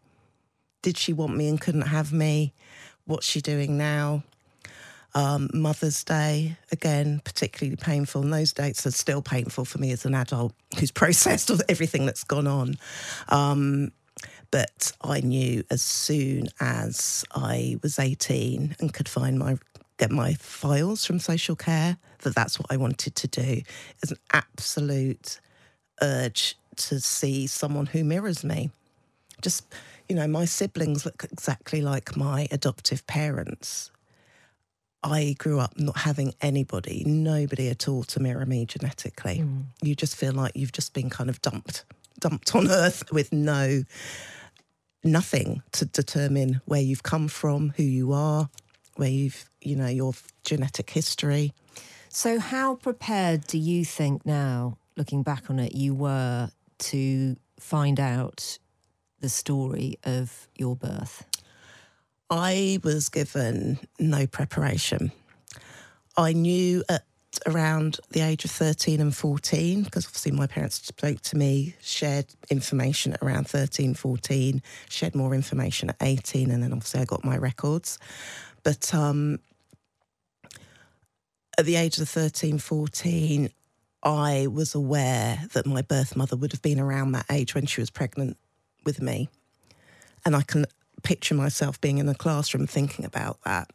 [0.81, 2.53] Did she want me and couldn't have me?
[3.05, 4.23] What's she doing now?
[5.15, 8.21] Um, Mother's Day, again, particularly painful.
[8.21, 12.23] And those dates are still painful for me as an adult who's processed everything that's
[12.23, 12.75] gone on.
[13.29, 13.91] Um,
[14.51, 19.57] But I knew as soon as I was 18 and could find my
[19.97, 23.61] get my files from social care that that's what I wanted to do.
[24.01, 25.39] It's an absolute
[26.01, 28.69] urge to see someone who mirrors me.
[29.41, 29.65] Just,
[30.07, 33.91] you know, my siblings look exactly like my adoptive parents.
[35.03, 39.39] I grew up not having anybody, nobody at all to mirror me genetically.
[39.39, 39.65] Mm.
[39.81, 41.85] You just feel like you've just been kind of dumped,
[42.19, 43.83] dumped on earth with no,
[45.03, 48.49] nothing to determine where you've come from, who you are,
[48.95, 51.53] where you've, you know, your genetic history.
[52.09, 57.99] So, how prepared do you think now, looking back on it, you were to find
[57.99, 58.57] out
[59.19, 61.25] the story of your birth?
[62.29, 65.11] I was given no preparation.
[66.17, 67.03] I knew at
[67.45, 72.25] around the age of 13 and 14, because obviously my parents spoke to me, shared
[72.49, 77.23] information at around 13, 14, shared more information at 18, and then obviously I got
[77.23, 77.99] my records.
[78.63, 79.39] But um,
[81.57, 83.49] at the age of 13, 14,
[84.03, 87.81] I was aware that my birth mother would have been around that age when she
[87.81, 88.37] was pregnant
[88.85, 89.29] with me.
[90.25, 90.65] And I can
[91.03, 93.69] picture myself being in a classroom thinking about that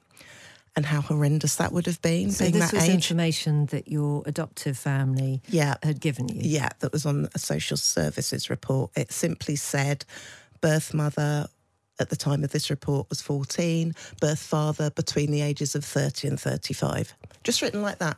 [0.74, 2.30] and how horrendous that would have been.
[2.30, 2.94] So being this was age.
[2.94, 5.76] information that your adoptive family yeah.
[5.82, 6.40] had given you?
[6.42, 8.90] Yeah, that was on a social services report.
[8.96, 10.04] It simply said
[10.60, 11.48] birth mother
[12.00, 16.28] at the time of this report was 14, birth father between the ages of 30
[16.28, 17.14] and 35.
[17.44, 18.16] Just written like that.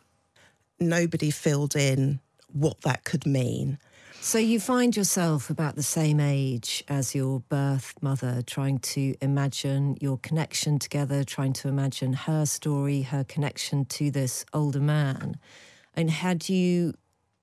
[0.81, 2.21] Nobody filled in
[2.53, 3.79] what that could mean.
[4.21, 9.99] So you find yourself about the same age as your birth mother, trying to imagine
[10.01, 15.37] your connection together, trying to imagine her story, her connection to this older man.
[15.95, 16.95] And had you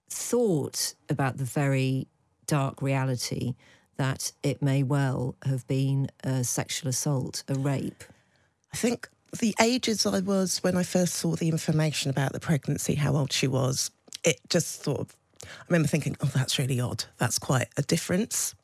[0.10, 2.08] thought about the very
[2.48, 3.54] dark reality
[3.98, 8.04] that it may well have been a sexual assault, a rape?
[8.74, 12.96] I think the ages I was when I first saw the information about the pregnancy,
[12.96, 13.92] how old she was,
[14.24, 17.06] it just sort of, I remember thinking, oh, that's really odd.
[17.18, 18.56] That's quite a difference.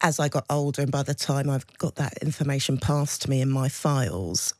[0.00, 3.40] As I got older, and by the time I've got that information passed to me
[3.40, 4.54] in my files,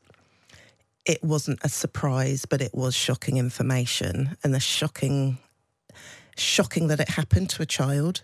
[1.04, 4.36] it wasn't a surprise, but it was shocking information.
[4.42, 5.38] And the shocking,
[6.36, 8.22] shocking that it happened to a child,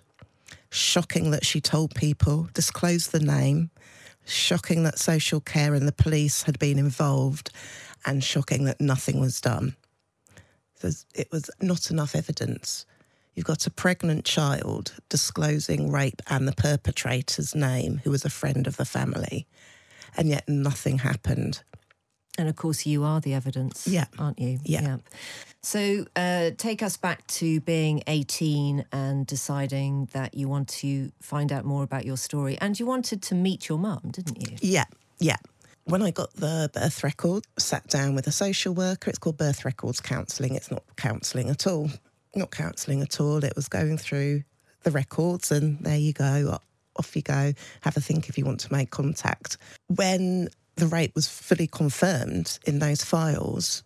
[0.71, 3.71] shocking that she told people, disclosed the name,
[4.25, 7.51] shocking that social care and the police had been involved,
[8.05, 9.77] and shocking that nothing was done.
[11.15, 12.87] it was not enough evidence.
[13.35, 18.67] You've got a pregnant child disclosing rape and the perpetrator's name, who was a friend
[18.67, 19.47] of the family,
[20.17, 21.63] and yet nothing happened.
[22.39, 24.07] And of course, you are the evidence, yeah.
[24.19, 24.59] aren't you?
[24.65, 24.83] Yeah.
[24.83, 24.97] yeah.
[25.63, 31.53] So uh, take us back to being 18 and deciding that you want to find
[31.53, 32.59] out more about your story.
[32.61, 34.57] And you wanted to meet your mum, didn't you?
[34.61, 34.87] Yeah,
[35.19, 35.37] yeah.
[35.85, 39.11] When I got the birth record, sat down with a social worker.
[39.11, 40.55] It's called birth records counselling.
[40.55, 41.91] It's not counselling at all.
[42.35, 43.45] Not counselling at all.
[43.45, 44.43] It was going through
[44.85, 46.59] the records, and there you go.
[46.97, 47.53] Off you go.
[47.83, 49.59] Have a think if you want to make contact.
[49.89, 53.83] When the rape was fully confirmed in those files,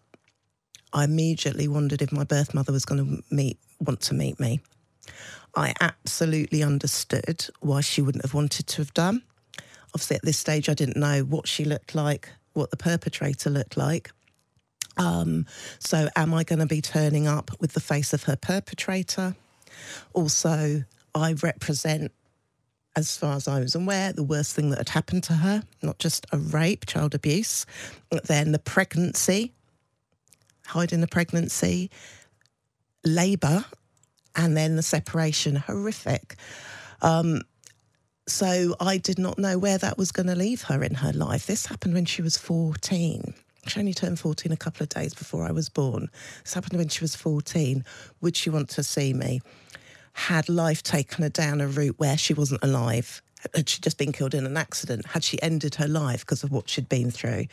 [0.93, 4.61] I immediately wondered if my birth mother was going to meet, want to meet me.
[5.55, 9.23] I absolutely understood why she wouldn't have wanted to have done.
[9.95, 13.77] Obviously, at this stage, I didn't know what she looked like, what the perpetrator looked
[13.77, 14.11] like.
[14.99, 15.47] Um,
[15.79, 19.35] so, am I going to be turning up with the face of her perpetrator?
[20.13, 22.13] Also, I represent,
[22.97, 25.99] as far as I was aware, the worst thing that had happened to her, not
[25.99, 27.67] just a rape, child abuse,
[28.25, 29.53] then the pregnancy,
[30.67, 31.91] hiding the pregnancy,
[33.05, 33.67] labour,
[34.35, 35.57] and then the separation.
[35.57, 36.37] Horrific.
[37.03, 37.43] Um,
[38.27, 41.47] so I did not know where that was going to leave her in her life.
[41.47, 43.35] This happened when she was 14.
[43.67, 46.09] She only turned 14 a couple of days before I was born.
[46.45, 47.85] This happened when she was 14.
[48.21, 49.43] Would she want to see me?
[50.17, 53.21] Had life taken her down a route where she wasn't alive?
[53.55, 55.05] Had she just been killed in an accident?
[55.07, 57.45] Had she ended her life because of what she'd been through?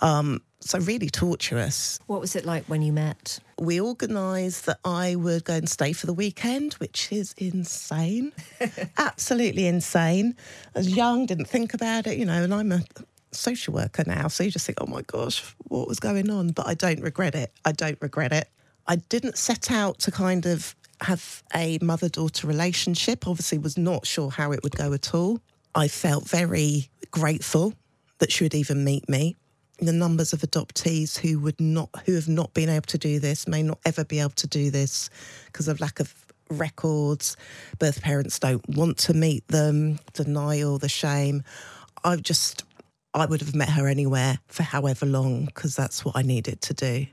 [0.00, 2.00] Um, so, really torturous.
[2.06, 3.38] What was it like when you met?
[3.60, 8.32] We organised that I would go and stay for the weekend, which is insane.
[8.96, 10.34] Absolutely insane.
[10.74, 12.82] I was young, didn't think about it, you know, and I'm a
[13.30, 14.28] social worker now.
[14.28, 16.52] So you just think, oh my gosh, what was going on?
[16.52, 17.52] But I don't regret it.
[17.66, 18.48] I don't regret it.
[18.86, 23.26] I didn't set out to kind of have a mother daughter relationship.
[23.26, 25.40] Obviously, was not sure how it would go at all.
[25.74, 27.74] I felt very grateful
[28.18, 29.36] that she would even meet me.
[29.78, 33.46] The numbers of adoptees who would not, who have not been able to do this,
[33.46, 35.10] may not ever be able to do this
[35.46, 36.14] because of lack of
[36.48, 37.36] records.
[37.78, 41.42] Birth parents don't want to meet them, denial, the shame.
[42.04, 42.64] I've just,
[43.12, 46.74] I would have met her anywhere for however long because that's what I needed to
[46.74, 47.06] do.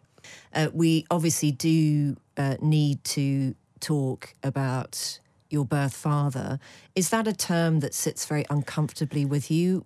[0.54, 5.20] Uh, we obviously do uh, need to talk about
[5.50, 6.60] your birth father.
[6.96, 9.86] Is that a term that sits very uncomfortably with you?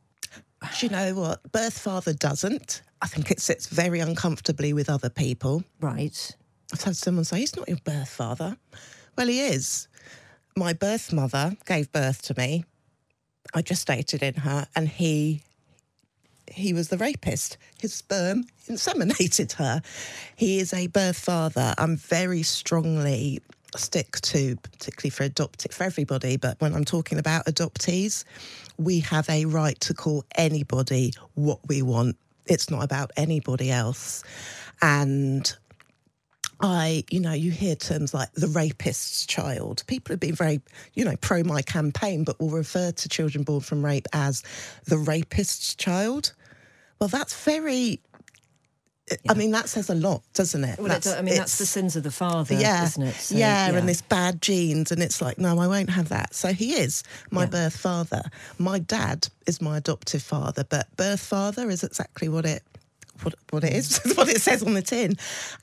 [0.79, 1.51] Do you know what?
[1.51, 2.81] Birth father doesn't.
[3.01, 5.63] I think it sits very uncomfortably with other people.
[5.79, 6.35] Right.
[6.73, 8.57] I've had someone say, he's not your birth father.
[9.17, 9.87] Well, he is.
[10.55, 12.65] My birth mother gave birth to me.
[13.53, 15.41] I just gestated in her, and he
[16.51, 17.57] he was the rapist.
[17.79, 19.81] His sperm inseminated her.
[20.35, 21.73] He is a birth father.
[21.77, 23.41] I'm very strongly
[23.77, 28.23] stick to, particularly for adopt for everybody, but when I'm talking about adoptees,
[28.77, 32.17] we have a right to call anybody what we want.
[32.45, 34.23] It's not about anybody else.
[34.81, 35.51] And
[36.59, 39.83] I, you know, you hear terms like the rapist's child.
[39.87, 40.61] People have been very,
[40.93, 44.43] you know, pro my campaign, but will refer to children born from rape as
[44.85, 46.33] the rapist's child.
[46.99, 48.01] Well, that's very.
[49.09, 49.31] Yeah.
[49.31, 50.79] I mean, that says a lot, doesn't it?
[50.79, 53.15] Well, I mean, that's the sins of the father, yeah, isn't it?
[53.15, 56.33] So, yeah, yeah, and this bad genes, and it's like, no, I won't have that.
[56.35, 57.49] So he is my yeah.
[57.49, 58.23] birth father.
[58.57, 62.63] My dad is my adoptive father, but birth father is exactly what it
[63.23, 65.15] what, what it is, what it says on the tin.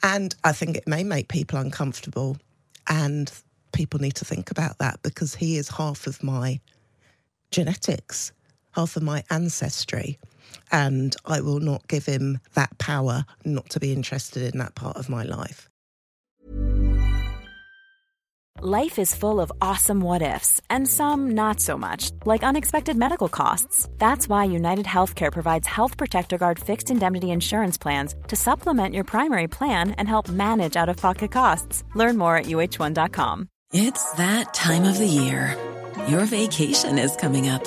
[0.03, 2.39] And I think it may make people uncomfortable.
[2.87, 3.31] And
[3.73, 6.61] people need to think about that because he is half of my
[7.51, 8.33] genetics,
[8.73, 10.19] half of my ancestry.
[10.71, 14.97] And I will not give him that power not to be interested in that part
[14.97, 15.69] of my life.
[18.61, 23.29] Life is full of awesome what ifs, and some not so much, like unexpected medical
[23.29, 23.89] costs.
[23.99, 29.03] That's why United Healthcare provides Health Protector Guard fixed indemnity insurance plans to supplement your
[29.05, 31.83] primary plan and help manage out of pocket costs.
[31.95, 33.49] Learn more at uh1.com.
[33.73, 35.59] It's that time of the year.
[36.07, 37.67] Your vacation is coming up.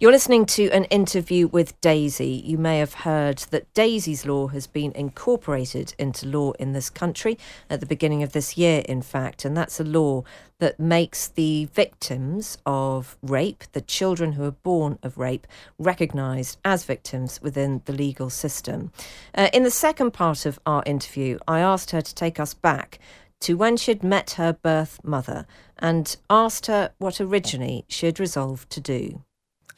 [0.00, 2.42] You're listening to an interview with Daisy.
[2.44, 7.38] You may have heard that Daisy's Law has been incorporated into law in this country
[7.70, 10.24] at the beginning of this year, in fact, and that's a law
[10.58, 15.46] that makes the victims of rape, the children who are born of rape,
[15.78, 18.90] recognised as victims within the legal system.
[19.32, 22.98] Uh, in the second part of our interview, I asked her to take us back
[23.42, 25.46] to when she'd met her birth mother
[25.78, 29.22] and asked her what originally she had resolved to do.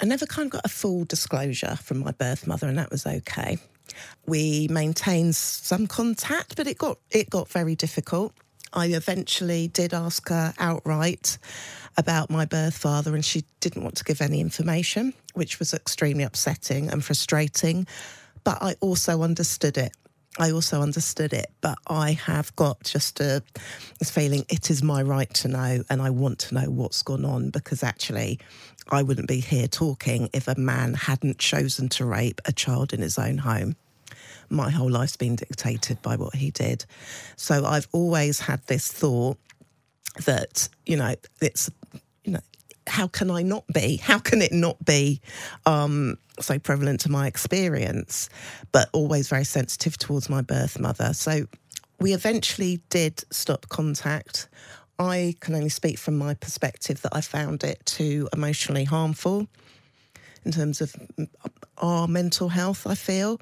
[0.00, 3.06] I never kind of got a full disclosure from my birth mother, and that was
[3.06, 3.58] okay.
[4.26, 8.34] We maintained some contact, but it got it got very difficult.
[8.72, 11.38] I eventually did ask her outright
[11.96, 16.24] about my birth father, and she didn't want to give any information, which was extremely
[16.24, 17.86] upsetting and frustrating.
[18.44, 19.92] But I also understood it.
[20.38, 23.42] I also understood it, but I have got just a
[23.98, 27.24] this feeling it is my right to know, and I want to know what's gone
[27.24, 28.38] on because actually,
[28.90, 33.00] I wouldn't be here talking if a man hadn't chosen to rape a child in
[33.00, 33.76] his own home.
[34.48, 36.84] My whole life's been dictated by what he did,
[37.36, 39.38] so I've always had this thought
[40.24, 41.70] that you know it's
[42.86, 43.96] how can I not be?
[43.96, 45.20] How can it not be
[45.64, 48.28] um, so prevalent to my experience?
[48.72, 51.12] But always very sensitive towards my birth mother.
[51.12, 51.46] So
[52.00, 54.48] we eventually did stop contact.
[54.98, 59.46] I can only speak from my perspective that I found it too emotionally harmful
[60.44, 60.94] in terms of
[61.78, 63.40] our mental health, I feel.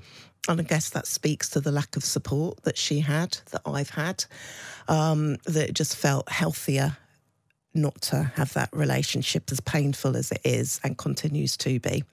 [0.48, 3.90] And I guess that speaks to the lack of support that she had, that I've
[3.90, 4.24] had,
[4.88, 6.96] um, that it just felt healthier
[7.74, 12.04] not to have that relationship as painful as it is and continues to be.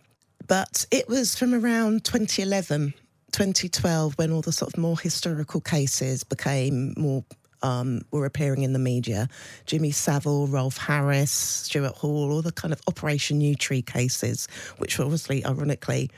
[0.48, 2.94] But it was from around 2011,
[3.32, 7.24] 2012, when all the sort of more historical cases became more
[7.64, 9.28] um, were appearing in the media.
[9.66, 14.48] Jimmy Savile, Rolf Harris, Stuart Hall, all the kind of Operation Yewtree cases,
[14.78, 16.10] which were obviously, ironically,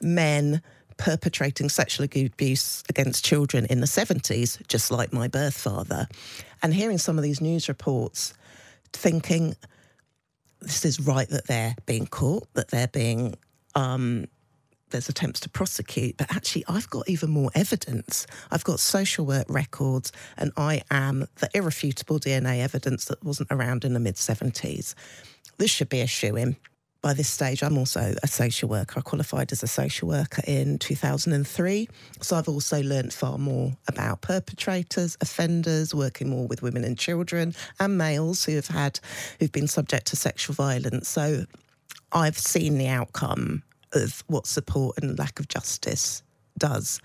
[0.00, 0.60] men
[0.96, 6.06] perpetrating sexual abuse against children in the 70s, just like my birth father.
[6.62, 8.34] And hearing some of these news reports,
[8.96, 9.56] thinking
[10.60, 13.34] this is right that they're being caught, that they're being
[13.74, 14.26] um,
[14.94, 18.28] there's attempts to prosecute, but actually, I've got even more evidence.
[18.52, 23.84] I've got social work records, and I am the irrefutable DNA evidence that wasn't around
[23.84, 24.94] in the mid 70s.
[25.58, 26.56] This should be a shoe in.
[27.04, 29.00] By this stage, I'm also a social worker.
[29.00, 31.86] I qualified as a social worker in 2003.
[32.22, 37.54] So I've also learnt far more about perpetrators, offenders, working more with women and children
[37.78, 39.00] and males who have had,
[39.38, 41.06] who've been subject to sexual violence.
[41.10, 41.44] So
[42.12, 46.22] I've seen the outcome of what support and lack of justice
[46.56, 47.02] does.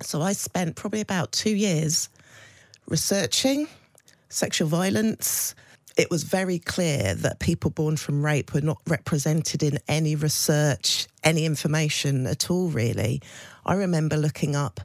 [0.00, 2.08] So I spent probably about two years
[2.86, 3.68] researching
[4.30, 5.54] sexual violence.
[5.98, 11.08] It was very clear that people born from rape were not represented in any research,
[11.24, 13.20] any information at all, really.
[13.66, 14.80] I remember looking up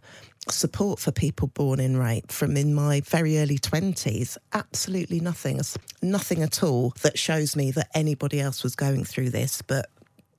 [0.50, 5.58] support for people born in rape from in my very early 20s absolutely nothing
[6.02, 9.90] nothing at all that shows me that anybody else was going through this but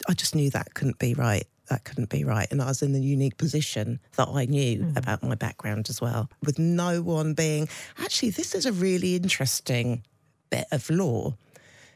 [0.09, 1.47] I just knew that couldn't be right.
[1.71, 2.47] That couldn't be right.
[2.51, 4.97] And I was in the unique position that I knew mm.
[4.97, 7.69] about my background as well, with no one being,
[7.99, 10.03] actually, this is a really interesting
[10.51, 11.35] bit of law.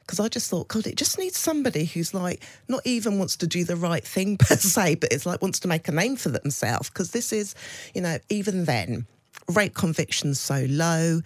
[0.00, 3.46] Because I just thought, God, it just needs somebody who's like, not even wants to
[3.46, 6.30] do the right thing per se, but it's like wants to make a name for
[6.30, 6.88] themselves.
[6.88, 7.54] Because this is,
[7.94, 9.06] you know, even then,
[9.48, 11.20] rape convictions so low.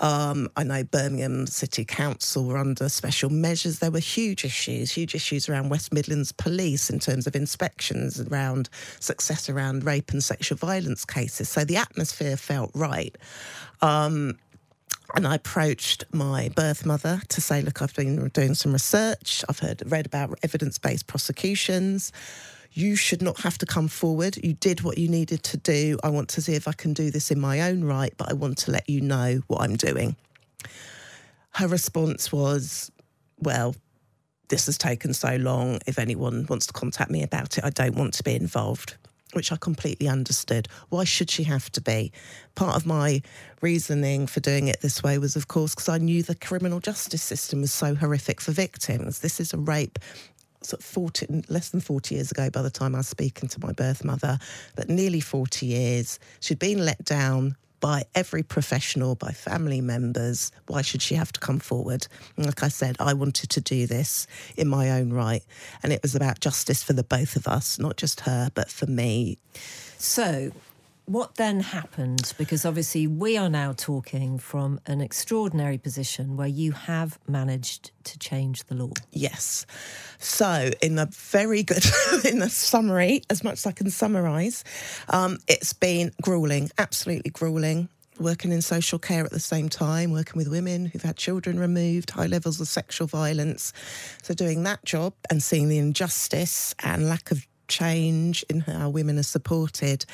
[0.00, 3.78] Um, I know Birmingham City Council were under special measures.
[3.78, 8.68] There were huge issues, huge issues around West Midlands Police in terms of inspections around
[9.00, 11.48] success around rape and sexual violence cases.
[11.48, 13.16] So the atmosphere felt right.
[13.80, 14.38] Um,
[15.14, 19.44] and I approached my birth mother to say, look, I've been doing some research.
[19.48, 22.12] I've heard read about evidence based prosecutions
[22.78, 24.38] you should not have to come forward.
[24.42, 25.98] You did what you needed to do.
[26.02, 28.34] I want to see if I can do this in my own right, but I
[28.34, 30.16] want to let you know what I'm doing.
[31.54, 32.92] Her response was,
[33.38, 33.74] Well,
[34.48, 35.80] this has taken so long.
[35.86, 38.96] If anyone wants to contact me about it, I don't want to be involved,
[39.32, 40.68] which I completely understood.
[40.88, 42.12] Why should she have to be?
[42.54, 43.22] Part of my
[43.60, 47.22] reasoning for doing it this way was, of course, because I knew the criminal justice
[47.22, 49.20] system was so horrific for victims.
[49.20, 49.98] This is a rape
[50.62, 53.60] sort of 40, less than 40 years ago by the time I was speaking to
[53.60, 54.38] my birth mother,
[54.74, 56.18] but nearly 40 years.
[56.40, 60.52] She'd been let down by every professional, by family members.
[60.66, 62.06] Why should she have to come forward?
[62.36, 64.26] And like I said, I wanted to do this
[64.56, 65.42] in my own right.
[65.82, 68.86] And it was about justice for the both of us, not just her, but for
[68.86, 69.38] me.
[69.98, 70.52] So,
[71.08, 72.34] what then happened?
[72.36, 78.18] Because obviously, we are now talking from an extraordinary position where you have managed to
[78.18, 78.92] change the law.
[79.10, 79.64] Yes.
[80.18, 81.84] So, in a very good,
[82.24, 84.64] in a summary, as much as I can summarise,
[85.08, 87.88] um, it's been grueling, absolutely grueling.
[88.20, 92.10] Working in social care at the same time, working with women who've had children removed,
[92.10, 93.72] high levels of sexual violence.
[94.22, 99.18] So, doing that job and seeing the injustice and lack of change in how women
[99.18, 100.04] are supported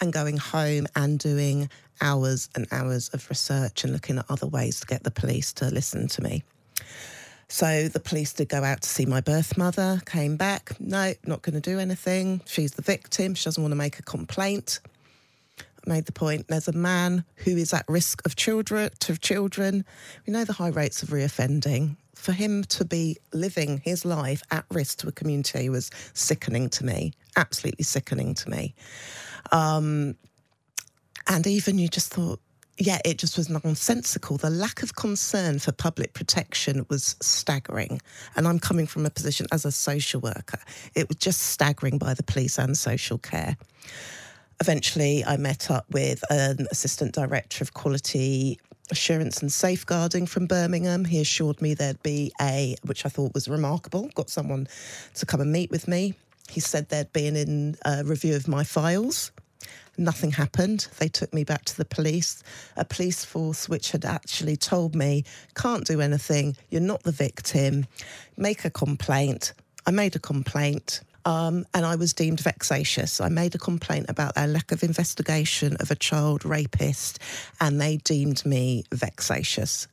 [0.00, 4.80] and going home and doing hours and hours of research and looking at other ways
[4.80, 6.42] to get the police to listen to me.
[7.48, 11.42] So the police did go out to see my birth mother, came back, no, not
[11.42, 12.40] going to do anything.
[12.46, 13.34] She's the victim.
[13.34, 14.80] She doesn't want to make a complaint.
[15.58, 19.84] I made the point there's a man who is at risk of children to children.
[20.26, 24.64] We know the high rates of reoffending for him to be living his life at
[24.70, 28.74] risk to a community was sickening to me, absolutely sickening to me.
[29.52, 30.16] Um,
[31.26, 32.40] and even you just thought,
[32.78, 34.38] yeah, it just was nonsensical.
[34.38, 38.00] The lack of concern for public protection was staggering.
[38.36, 40.58] And I'm coming from a position as a social worker.
[40.94, 43.58] It was just staggering by the police and social care.
[44.60, 48.58] Eventually, I met up with an assistant director of quality
[48.90, 51.04] assurance and safeguarding from Birmingham.
[51.04, 54.68] He assured me there'd be a, which I thought was remarkable, got someone
[55.14, 56.14] to come and meet with me.
[56.48, 59.32] He said there'd be an in, uh, review of my files.
[59.96, 60.88] Nothing happened.
[60.98, 62.42] They took me back to the police,
[62.76, 65.24] a police force which had actually told me,
[65.54, 67.86] can't do anything, you're not the victim,
[68.36, 69.52] make a complaint.
[69.86, 71.00] I made a complaint.
[71.26, 73.20] Um, and I was deemed vexatious.
[73.20, 77.18] I made a complaint about their lack of investigation of a child rapist,
[77.60, 79.88] and they deemed me vexatious,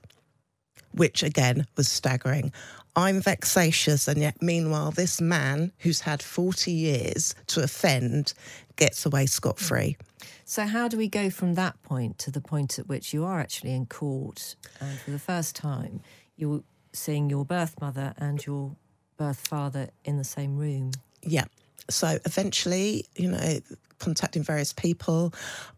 [0.93, 2.51] which again was staggering.
[2.95, 8.33] I'm vexatious, and yet, meanwhile, this man who's had 40 years to offend
[8.75, 9.95] gets away scot free.
[10.43, 13.39] So, how do we go from that point to the point at which you are
[13.39, 16.01] actually in court and for the first time
[16.35, 18.75] you're seeing your birth mother and your
[19.15, 20.91] birth father in the same room?
[21.23, 21.45] Yeah.
[21.89, 23.59] So, eventually, you know,
[23.99, 25.33] contacting various people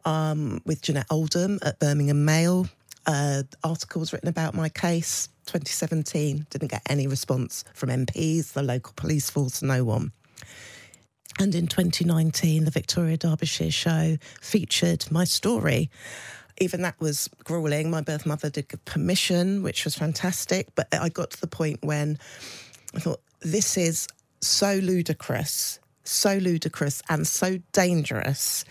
[0.05, 2.67] um, with Jeanette Oldham at Birmingham Mail.
[3.05, 8.93] Uh, articles written about my case 2017 didn't get any response from MPs, the local
[8.95, 10.11] police force, no one.
[11.39, 15.89] And in 2019, the Victoria Derbyshire show featured my story.
[16.59, 17.89] Even that was grueling.
[17.89, 20.67] My birth mother did give permission, which was fantastic.
[20.75, 22.19] But I got to the point when
[22.95, 24.07] I thought, this is
[24.45, 28.65] so ludicrous, so ludicrous, and so dangerous.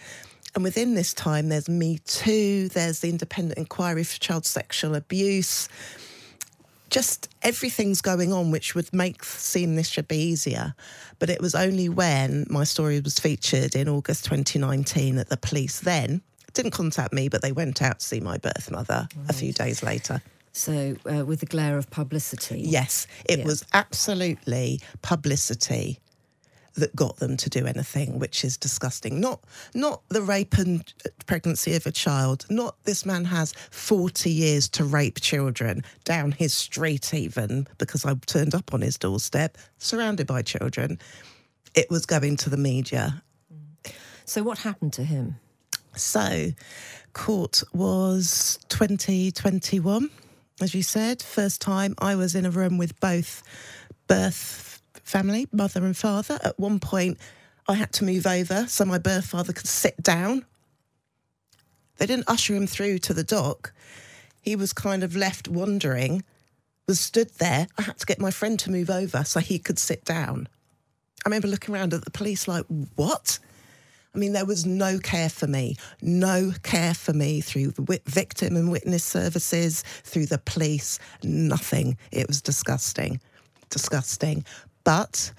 [0.54, 5.68] And within this time, there's Me Too, there's the Independent Inquiry for Child Sexual Abuse
[6.92, 10.74] just everything's going on which would make seem this should be easier.
[11.18, 15.80] But it was only when my story was featured in August 2019 that the police
[15.80, 16.20] then
[16.52, 19.30] didn't contact me, but they went out to see my birth mother right.
[19.30, 20.20] a few days later.
[20.52, 22.60] So, uh, with the glare of publicity?
[22.60, 23.44] Yes, it yeah.
[23.46, 25.98] was absolutely publicity
[26.74, 29.20] that got them to do anything, which is disgusting.
[29.20, 29.42] Not
[29.74, 30.92] not the rape and
[31.26, 32.44] pregnancy of a child.
[32.50, 38.14] Not this man has forty years to rape children down his street, even because I
[38.26, 40.98] turned up on his doorstep, surrounded by children.
[41.74, 43.22] It was going to the media.
[44.26, 45.36] So what happened to him?
[45.94, 46.52] So,
[47.12, 50.10] court was 2021,
[50.62, 51.22] as you said.
[51.22, 53.42] First time I was in a room with both
[54.06, 56.38] birth family, mother and father.
[56.42, 57.18] At one point,
[57.68, 60.44] I had to move over so my birth father could sit down.
[61.98, 63.72] They didn't usher him through to the dock.
[64.40, 66.24] He was kind of left wondering,
[66.88, 67.68] was stood there.
[67.78, 70.48] I had to get my friend to move over so he could sit down.
[71.24, 72.64] I remember looking around at the police like,
[72.96, 73.38] what?
[74.14, 78.56] I mean, there was no care for me, no care for me through the victim
[78.56, 81.96] and witness services, through the police, nothing.
[82.10, 83.20] It was disgusting,
[83.70, 84.44] disgusting.
[84.84, 85.32] But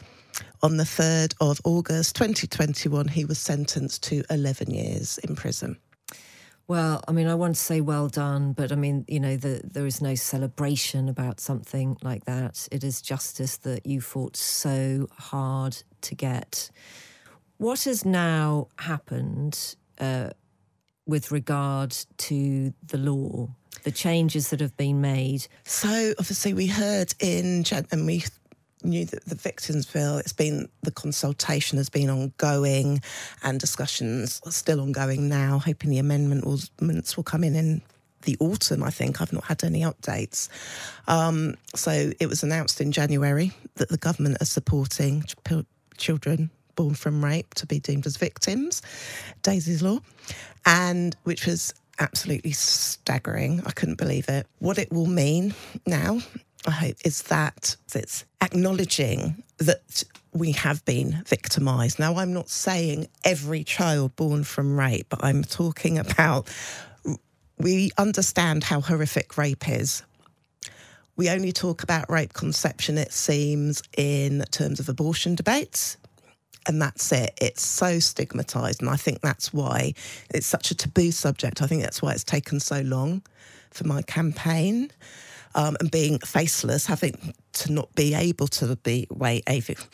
[0.64, 5.78] on the 3rd of August 2021, he was sentenced to 11 years in prison.
[6.68, 9.62] Well, I mean, I want to say well done, but I mean, you know, the,
[9.64, 12.68] there is no celebration about something like that.
[12.72, 16.72] It is justice that you fought so hard to get.
[17.64, 19.58] What has now happened
[19.98, 20.32] uh,
[21.06, 23.48] with regard to the law,
[23.84, 25.48] the changes that have been made?
[25.64, 28.26] So, obviously, we heard in, and we
[28.84, 33.02] knew that the victims bill it's been the consultation has been ongoing
[33.42, 36.44] and discussions are still ongoing now hoping the amendment
[36.82, 37.82] amendments will come in in
[38.24, 40.50] the autumn i think i've not had any updates
[41.08, 45.24] um, so it was announced in january that the government are supporting
[45.96, 48.82] children born from rape to be deemed as victims
[49.42, 50.00] daisy's law
[50.66, 55.54] and which was absolutely staggering i couldn't believe it what it will mean
[55.86, 56.20] now
[56.66, 62.00] I hope, is that it's acknowledging that we have been victimised.
[62.00, 66.50] Now, I'm not saying every child born from rape, but I'm talking about
[67.58, 70.04] we understand how horrific rape is.
[71.16, 75.98] We only talk about rape conception, it seems, in terms of abortion debates.
[76.68, 77.34] And that's it.
[77.42, 78.80] It's so stigmatised.
[78.80, 79.94] And I think that's why
[80.34, 81.62] it's such a taboo subject.
[81.62, 83.22] I think that's why it's taken so long
[83.72, 84.92] for my campaign
[85.56, 89.90] um, and being faceless, having to not be able to be wave,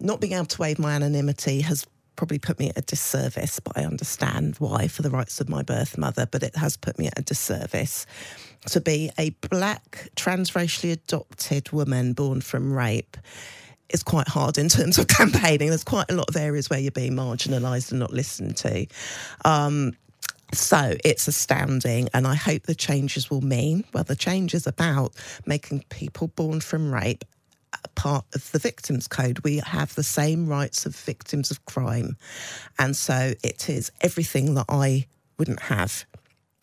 [0.00, 3.76] not being able to waive my anonymity has probably put me at a disservice, but
[3.76, 7.08] I understand why for the rights of my birth mother, but it has put me
[7.08, 8.06] at a disservice.
[8.66, 13.16] To be a black, transracially adopted woman born from rape
[13.90, 15.68] is quite hard in terms of campaigning.
[15.68, 18.86] There's quite a lot of areas where you're being marginalised and not listened to.
[19.44, 19.96] Um,
[20.52, 25.14] so it's astounding, and I hope the changes will mean well, the change is about
[25.46, 27.24] making people born from rape
[27.94, 29.40] part of the victims code.
[29.44, 32.16] We have the same rights of victims of crime.
[32.78, 35.06] And so it is everything that I
[35.38, 36.04] wouldn't have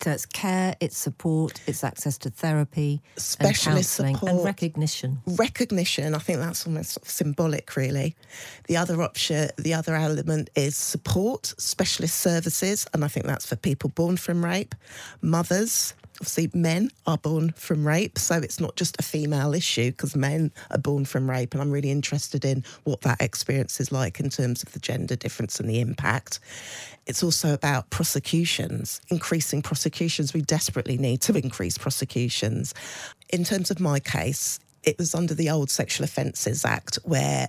[0.02, 5.22] so it's care, it's support, it's access to therapy, specialist and support, and recognition.
[5.26, 6.14] Recognition.
[6.14, 8.16] I think that's almost sort of symbolic, really.
[8.66, 13.56] The other option, the other element is support, specialist services, and I think that's for
[13.56, 14.74] people born from rape,
[15.20, 20.14] mothers, obviously men are born from rape, so it's not just a female issue because
[20.14, 21.52] men are born from rape.
[21.52, 25.16] And I'm really interested in what that experience is like in terms of the gender
[25.16, 26.38] difference and the impact.
[27.06, 30.32] It's also about prosecutions, increasing prosecutions.
[30.32, 32.72] We desperately need to increase prosecutions.
[33.30, 37.48] In terms of my case, it was under the old Sexual Offences Act where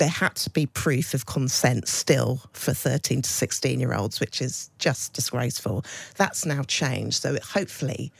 [0.00, 4.40] there had to be proof of consent still for 13 to 16 year olds, which
[4.40, 5.84] is just disgraceful.
[6.16, 7.20] That's now changed.
[7.20, 8.10] So it, hopefully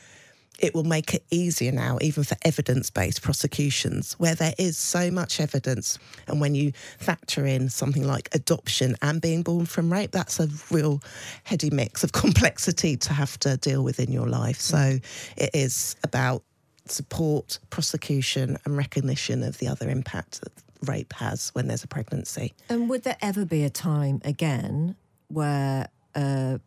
[0.59, 5.11] it will make it easier now, even for evidence based prosecutions, where there is so
[5.11, 5.99] much evidence.
[6.28, 10.51] And when you factor in something like adoption and being born from rape, that's a
[10.70, 11.03] real
[11.45, 14.61] heady mix of complexity to have to deal with in your life.
[14.61, 14.99] So
[15.39, 16.43] it is about
[16.85, 20.53] support, prosecution, and recognition of the other impact that
[20.87, 22.55] rape has when there's a pregnancy.
[22.68, 24.97] And would there ever be a time again
[25.28, 26.59] where uh,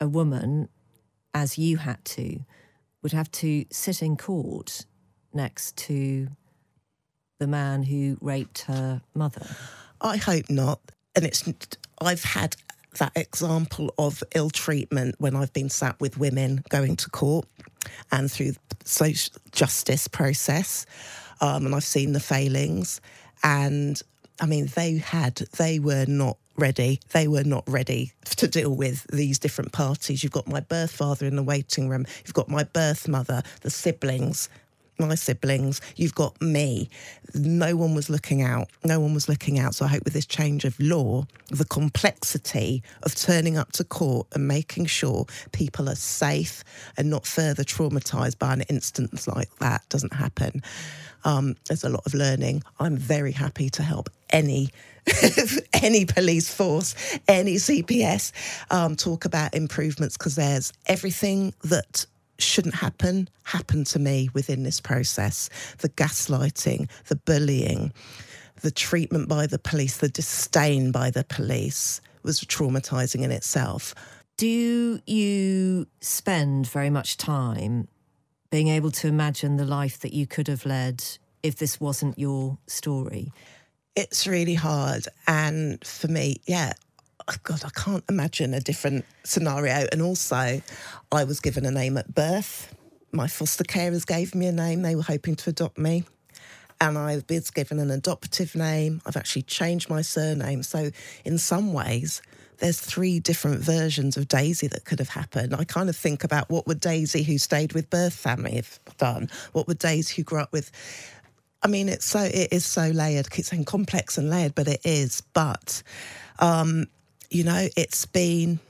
[0.00, 0.68] a woman,
[1.34, 2.40] as you had to,
[3.02, 4.84] would have to sit in court
[5.32, 6.28] next to
[7.38, 9.46] the man who raped her mother?
[10.00, 10.80] I hope not.
[11.14, 11.44] And it's
[12.00, 12.56] I've had
[12.98, 17.46] that example of ill treatment when I've been sat with women going to court
[18.10, 20.86] and through the social justice process,
[21.40, 23.00] um, and I've seen the failings.
[23.46, 24.02] And
[24.40, 26.98] I mean, they had, they were not ready.
[27.12, 30.24] They were not ready to deal with these different parties.
[30.24, 33.70] You've got my birth father in the waiting room, you've got my birth mother, the
[33.70, 34.48] siblings,
[34.98, 36.88] my siblings, you've got me.
[37.34, 38.68] No one was looking out.
[38.82, 39.76] No one was looking out.
[39.76, 44.26] So I hope with this change of law, the complexity of turning up to court
[44.32, 46.64] and making sure people are safe
[46.96, 50.62] and not further traumatised by an instance like that doesn't happen.
[51.26, 52.62] Um, there's a lot of learning.
[52.78, 54.70] I'm very happy to help any
[55.72, 56.94] any police force,
[57.28, 58.32] any CPS
[58.70, 62.06] um, talk about improvements because there's everything that
[62.38, 65.50] shouldn't happen happened to me within this process.
[65.78, 67.92] The gaslighting, the bullying,
[68.62, 73.94] the treatment by the police, the disdain by the police was traumatizing in itself.
[74.36, 77.88] Do you spend very much time
[78.56, 81.04] being able to imagine the life that you could have led
[81.42, 83.30] if this wasn't your story?
[83.94, 85.06] It's really hard.
[85.28, 86.72] And for me, yeah,
[87.28, 89.86] oh God, I can't imagine a different scenario.
[89.92, 90.62] And also,
[91.12, 92.74] I was given a name at birth.
[93.12, 94.80] My foster carers gave me a name.
[94.80, 96.04] They were hoping to adopt me.
[96.80, 99.02] And I was given an adoptive name.
[99.04, 100.62] I've actually changed my surname.
[100.62, 100.92] So,
[101.26, 102.22] in some ways,
[102.58, 105.54] there's three different versions of Daisy that could have happened.
[105.54, 109.30] I kind of think about what would Daisy, who stayed with birth family, have done?
[109.52, 110.70] What would Daisy, who grew up with?
[111.62, 113.28] I mean, it's so it is so layered.
[113.34, 115.20] It's saying complex and layered, but it is.
[115.20, 115.82] But
[116.38, 116.86] um,
[117.30, 118.60] you know, it's been.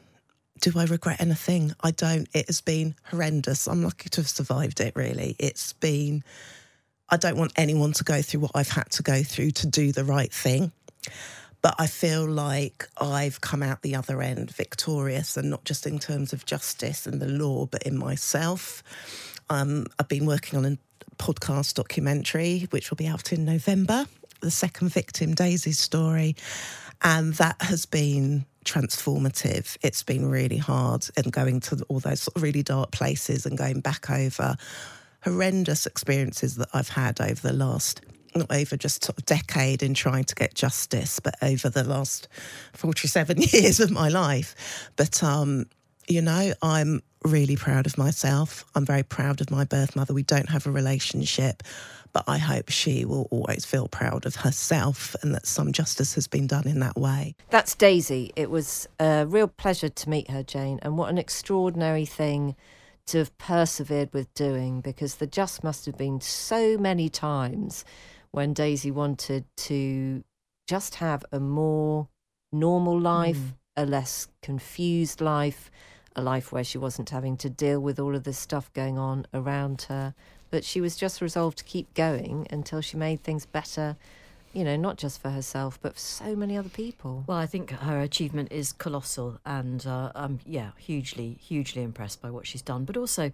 [0.62, 1.74] Do I regret anything?
[1.82, 2.28] I don't.
[2.32, 3.66] It has been horrendous.
[3.66, 4.94] I'm lucky to have survived it.
[4.96, 6.24] Really, it's been.
[7.08, 9.92] I don't want anyone to go through what I've had to go through to do
[9.92, 10.72] the right thing.
[11.66, 15.98] But I feel like I've come out the other end victorious, and not just in
[15.98, 18.84] terms of justice and the law, but in myself.
[19.50, 20.78] Um, I've been working on a
[21.16, 24.06] podcast documentary, which will be out in November,
[24.42, 26.36] the second victim, Daisy's story.
[27.02, 29.76] And that has been transformative.
[29.82, 33.58] It's been really hard and going to all those sort of really dark places and
[33.58, 34.54] going back over
[35.24, 38.02] horrendous experiences that I've had over the last
[38.36, 42.28] not over just sort of decade in trying to get justice, but over the last
[42.74, 44.90] 47 years of my life.
[44.96, 45.66] But, um,
[46.08, 48.64] you know, I'm really proud of myself.
[48.74, 50.14] I'm very proud of my birth mother.
[50.14, 51.62] We don't have a relationship,
[52.12, 56.26] but I hope she will always feel proud of herself and that some justice has
[56.28, 57.34] been done in that way.
[57.50, 58.32] That's Daisy.
[58.36, 62.56] It was a real pleasure to meet her, Jane, and what an extraordinary thing
[63.06, 67.84] to have persevered with doing because there just must have been so many times
[68.36, 70.22] when Daisy wanted to
[70.68, 72.08] just have a more
[72.52, 73.54] normal life, mm.
[73.78, 75.70] a less confused life,
[76.14, 79.26] a life where she wasn't having to deal with all of this stuff going on
[79.32, 80.14] around her.
[80.50, 83.96] But she was just resolved to keep going until she made things better
[84.52, 87.24] you know, not just for herself, but for so many other people.
[87.26, 92.30] Well, I think her achievement is colossal, and uh, I'm yeah, hugely, hugely impressed by
[92.30, 92.86] what she's done.
[92.86, 93.32] But also,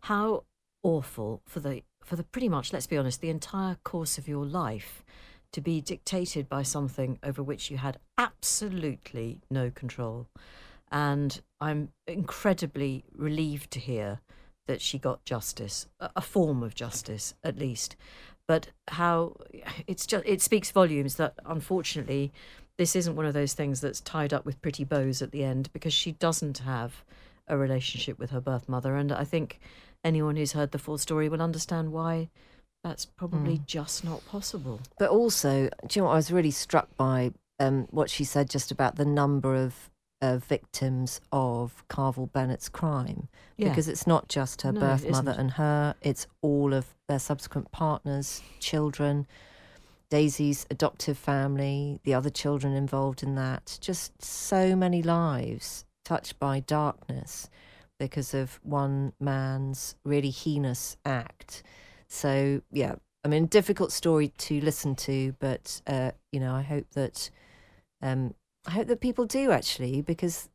[0.00, 0.44] how
[0.82, 4.44] awful for the for the pretty much, let's be honest, the entire course of your
[4.44, 5.04] life
[5.52, 10.26] to be dictated by something over which you had absolutely no control.
[10.90, 14.20] And I'm incredibly relieved to hear
[14.66, 17.96] that she got justice, a form of justice at least
[18.46, 19.36] but how
[19.86, 22.32] it's just it speaks volumes that unfortunately
[22.76, 25.72] this isn't one of those things that's tied up with pretty bows at the end
[25.72, 27.04] because she doesn't have
[27.48, 29.58] a relationship with her birth mother and i think
[30.04, 32.28] anyone who's heard the full story will understand why
[32.82, 33.66] that's probably mm.
[33.66, 37.86] just not possible but also do you know what i was really struck by um,
[37.90, 39.90] what she said just about the number of
[40.22, 43.68] uh, victims of Carvel Bennett's crime Yeah.
[43.68, 47.72] because it's not just her No, birth mother and her, it's all of their subsequent
[47.72, 49.26] partners, children,
[50.10, 53.78] Daisy's adoptive family, the other children involved in that.
[53.80, 57.48] Just so many lives touched by darkness
[58.08, 61.62] because of one man's really heinous act.
[62.08, 66.90] So, yeah, I mean, difficult story to listen to, but, uh, you know, I hope
[66.94, 67.30] that.
[68.02, 68.34] Um,
[68.66, 70.48] I hope that people do actually, because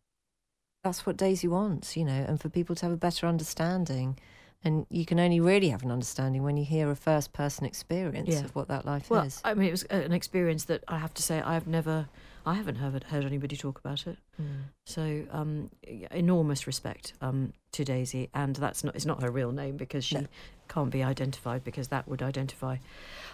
[0.84, 4.18] that's what Daisy wants, you know, and for people to have a better understanding.
[4.64, 8.30] And you can only really have an understanding when you hear a first person experience
[8.30, 8.44] Yeah.
[8.46, 9.42] of what that life Well, is.
[9.44, 12.08] I mean, it was an experience that I have to say I've never,
[12.48, 14.18] I haven't heard heard anybody talk about it.
[14.42, 14.46] Mm.
[14.86, 15.70] So, um,
[16.12, 20.16] enormous respect um, to Daisy, and that's not it's not her real name because she
[20.16, 20.28] No.
[20.70, 22.78] can't be identified because that would identify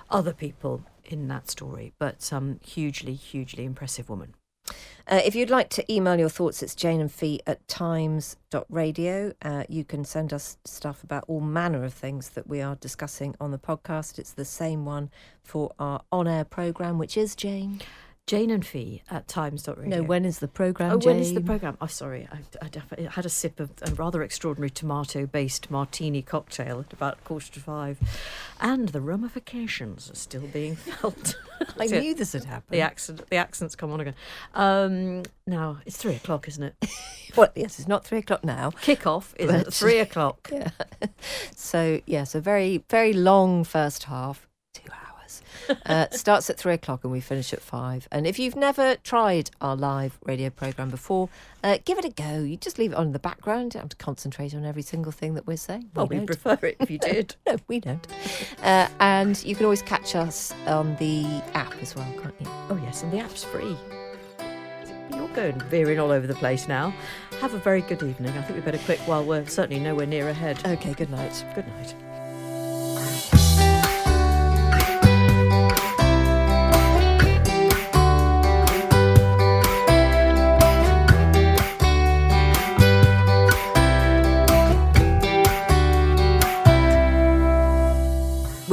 [0.10, 1.94] other people in that story.
[2.00, 4.34] But um, hugely, hugely impressive woman.
[5.06, 9.34] Uh, if you'd like to email your thoughts, it's Jane and Fi at times.radio.
[9.42, 13.36] Uh, you can send us stuff about all manner of things that we are discussing
[13.40, 14.18] on the podcast.
[14.18, 15.12] It's the same one
[15.44, 17.82] for our on air programme, which is Jane.
[18.26, 19.84] Jane and Fi at times.radio.
[19.98, 20.94] No, when is the programme?
[20.94, 21.46] Oh, when is the Jane?
[21.46, 21.78] program?
[21.82, 26.94] Oh, sorry, I, I had a sip of a rather extraordinary tomato-based martini cocktail at
[26.94, 28.00] about quarter to five,
[28.62, 31.36] and the ramifications are still being felt.
[31.78, 32.70] I So knew this had happened.
[32.70, 33.30] the accent.
[33.30, 34.16] The accents come on again.
[34.54, 36.76] Um, now it's three o'clock, isn't it?
[37.36, 38.72] Well, yes, it's not three o'clock now.
[38.72, 40.50] Kick-off is But- at three o'clock.
[40.50, 40.70] Yeah.
[41.56, 45.00] so yes, a very very long first half, two hours.
[45.86, 48.08] Uh, starts at three o'clock and we finish at five.
[48.12, 51.30] And if you've never tried our live radio program before,
[51.64, 52.40] uh, give it a go.
[52.40, 53.66] You just leave it on in the background.
[53.74, 55.90] You don't have to concentrate on every single thing that we're saying.
[55.96, 56.26] Well, we don't.
[56.26, 57.36] prefer it if you did.
[57.48, 58.06] No, we don't.
[58.62, 62.48] Uh, and you can always catch us on the app as well, can't you?
[62.70, 63.76] Oh yes, and the app's free.
[65.14, 66.94] You're going veering all over the place now.
[67.40, 68.36] Have a very good evening.
[68.38, 70.66] I think we better quit while we're certainly nowhere near ahead.
[70.66, 71.46] Okay, good night.
[71.54, 71.94] Good night.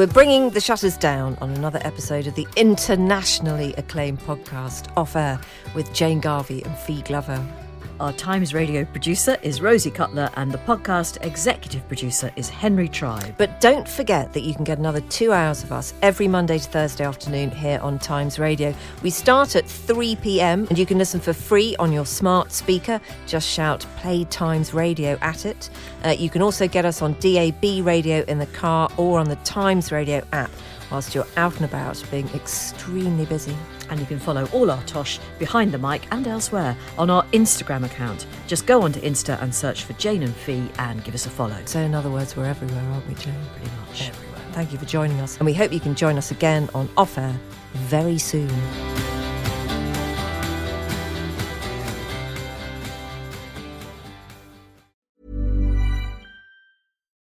[0.01, 5.39] We're bringing the shutters down on another episode of the internationally acclaimed podcast Off Air
[5.75, 7.47] with Jane Garvey and Fi Glover.
[8.01, 13.35] Our Times radio producer is Rosie Cutler, and the podcast executive producer is Henry Tribe.
[13.37, 16.65] But don't forget that you can get another two hours of us every Monday to
[16.71, 18.75] Thursday afternoon here on Times Radio.
[19.03, 23.03] We start at 3 pm and you can listen for free on your smart speaker.
[23.27, 25.69] Just shout Play Times Radio at it.
[26.03, 29.37] Uh, you can also get us on DAB radio in the car or on the
[29.37, 30.51] Times Radio app
[30.91, 33.55] whilst you're out and about being extremely busy.
[33.91, 37.85] And you can follow all our tosh behind the mic and elsewhere on our Instagram
[37.85, 38.27] account.
[38.47, 41.61] Just go onto Insta and search for Jane and Fi and give us a follow.
[41.67, 43.35] So, in other words, we're everywhere, aren't we, Jane?
[43.55, 44.09] Pretty much.
[44.09, 44.41] Everywhere.
[44.53, 45.37] Thank you for joining us.
[45.37, 47.39] And we hope you can join us again on Off Air
[47.75, 48.51] very soon.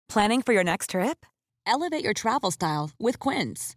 [0.08, 1.24] Planning for your next trip?
[1.66, 3.76] Elevate your travel style with Quince.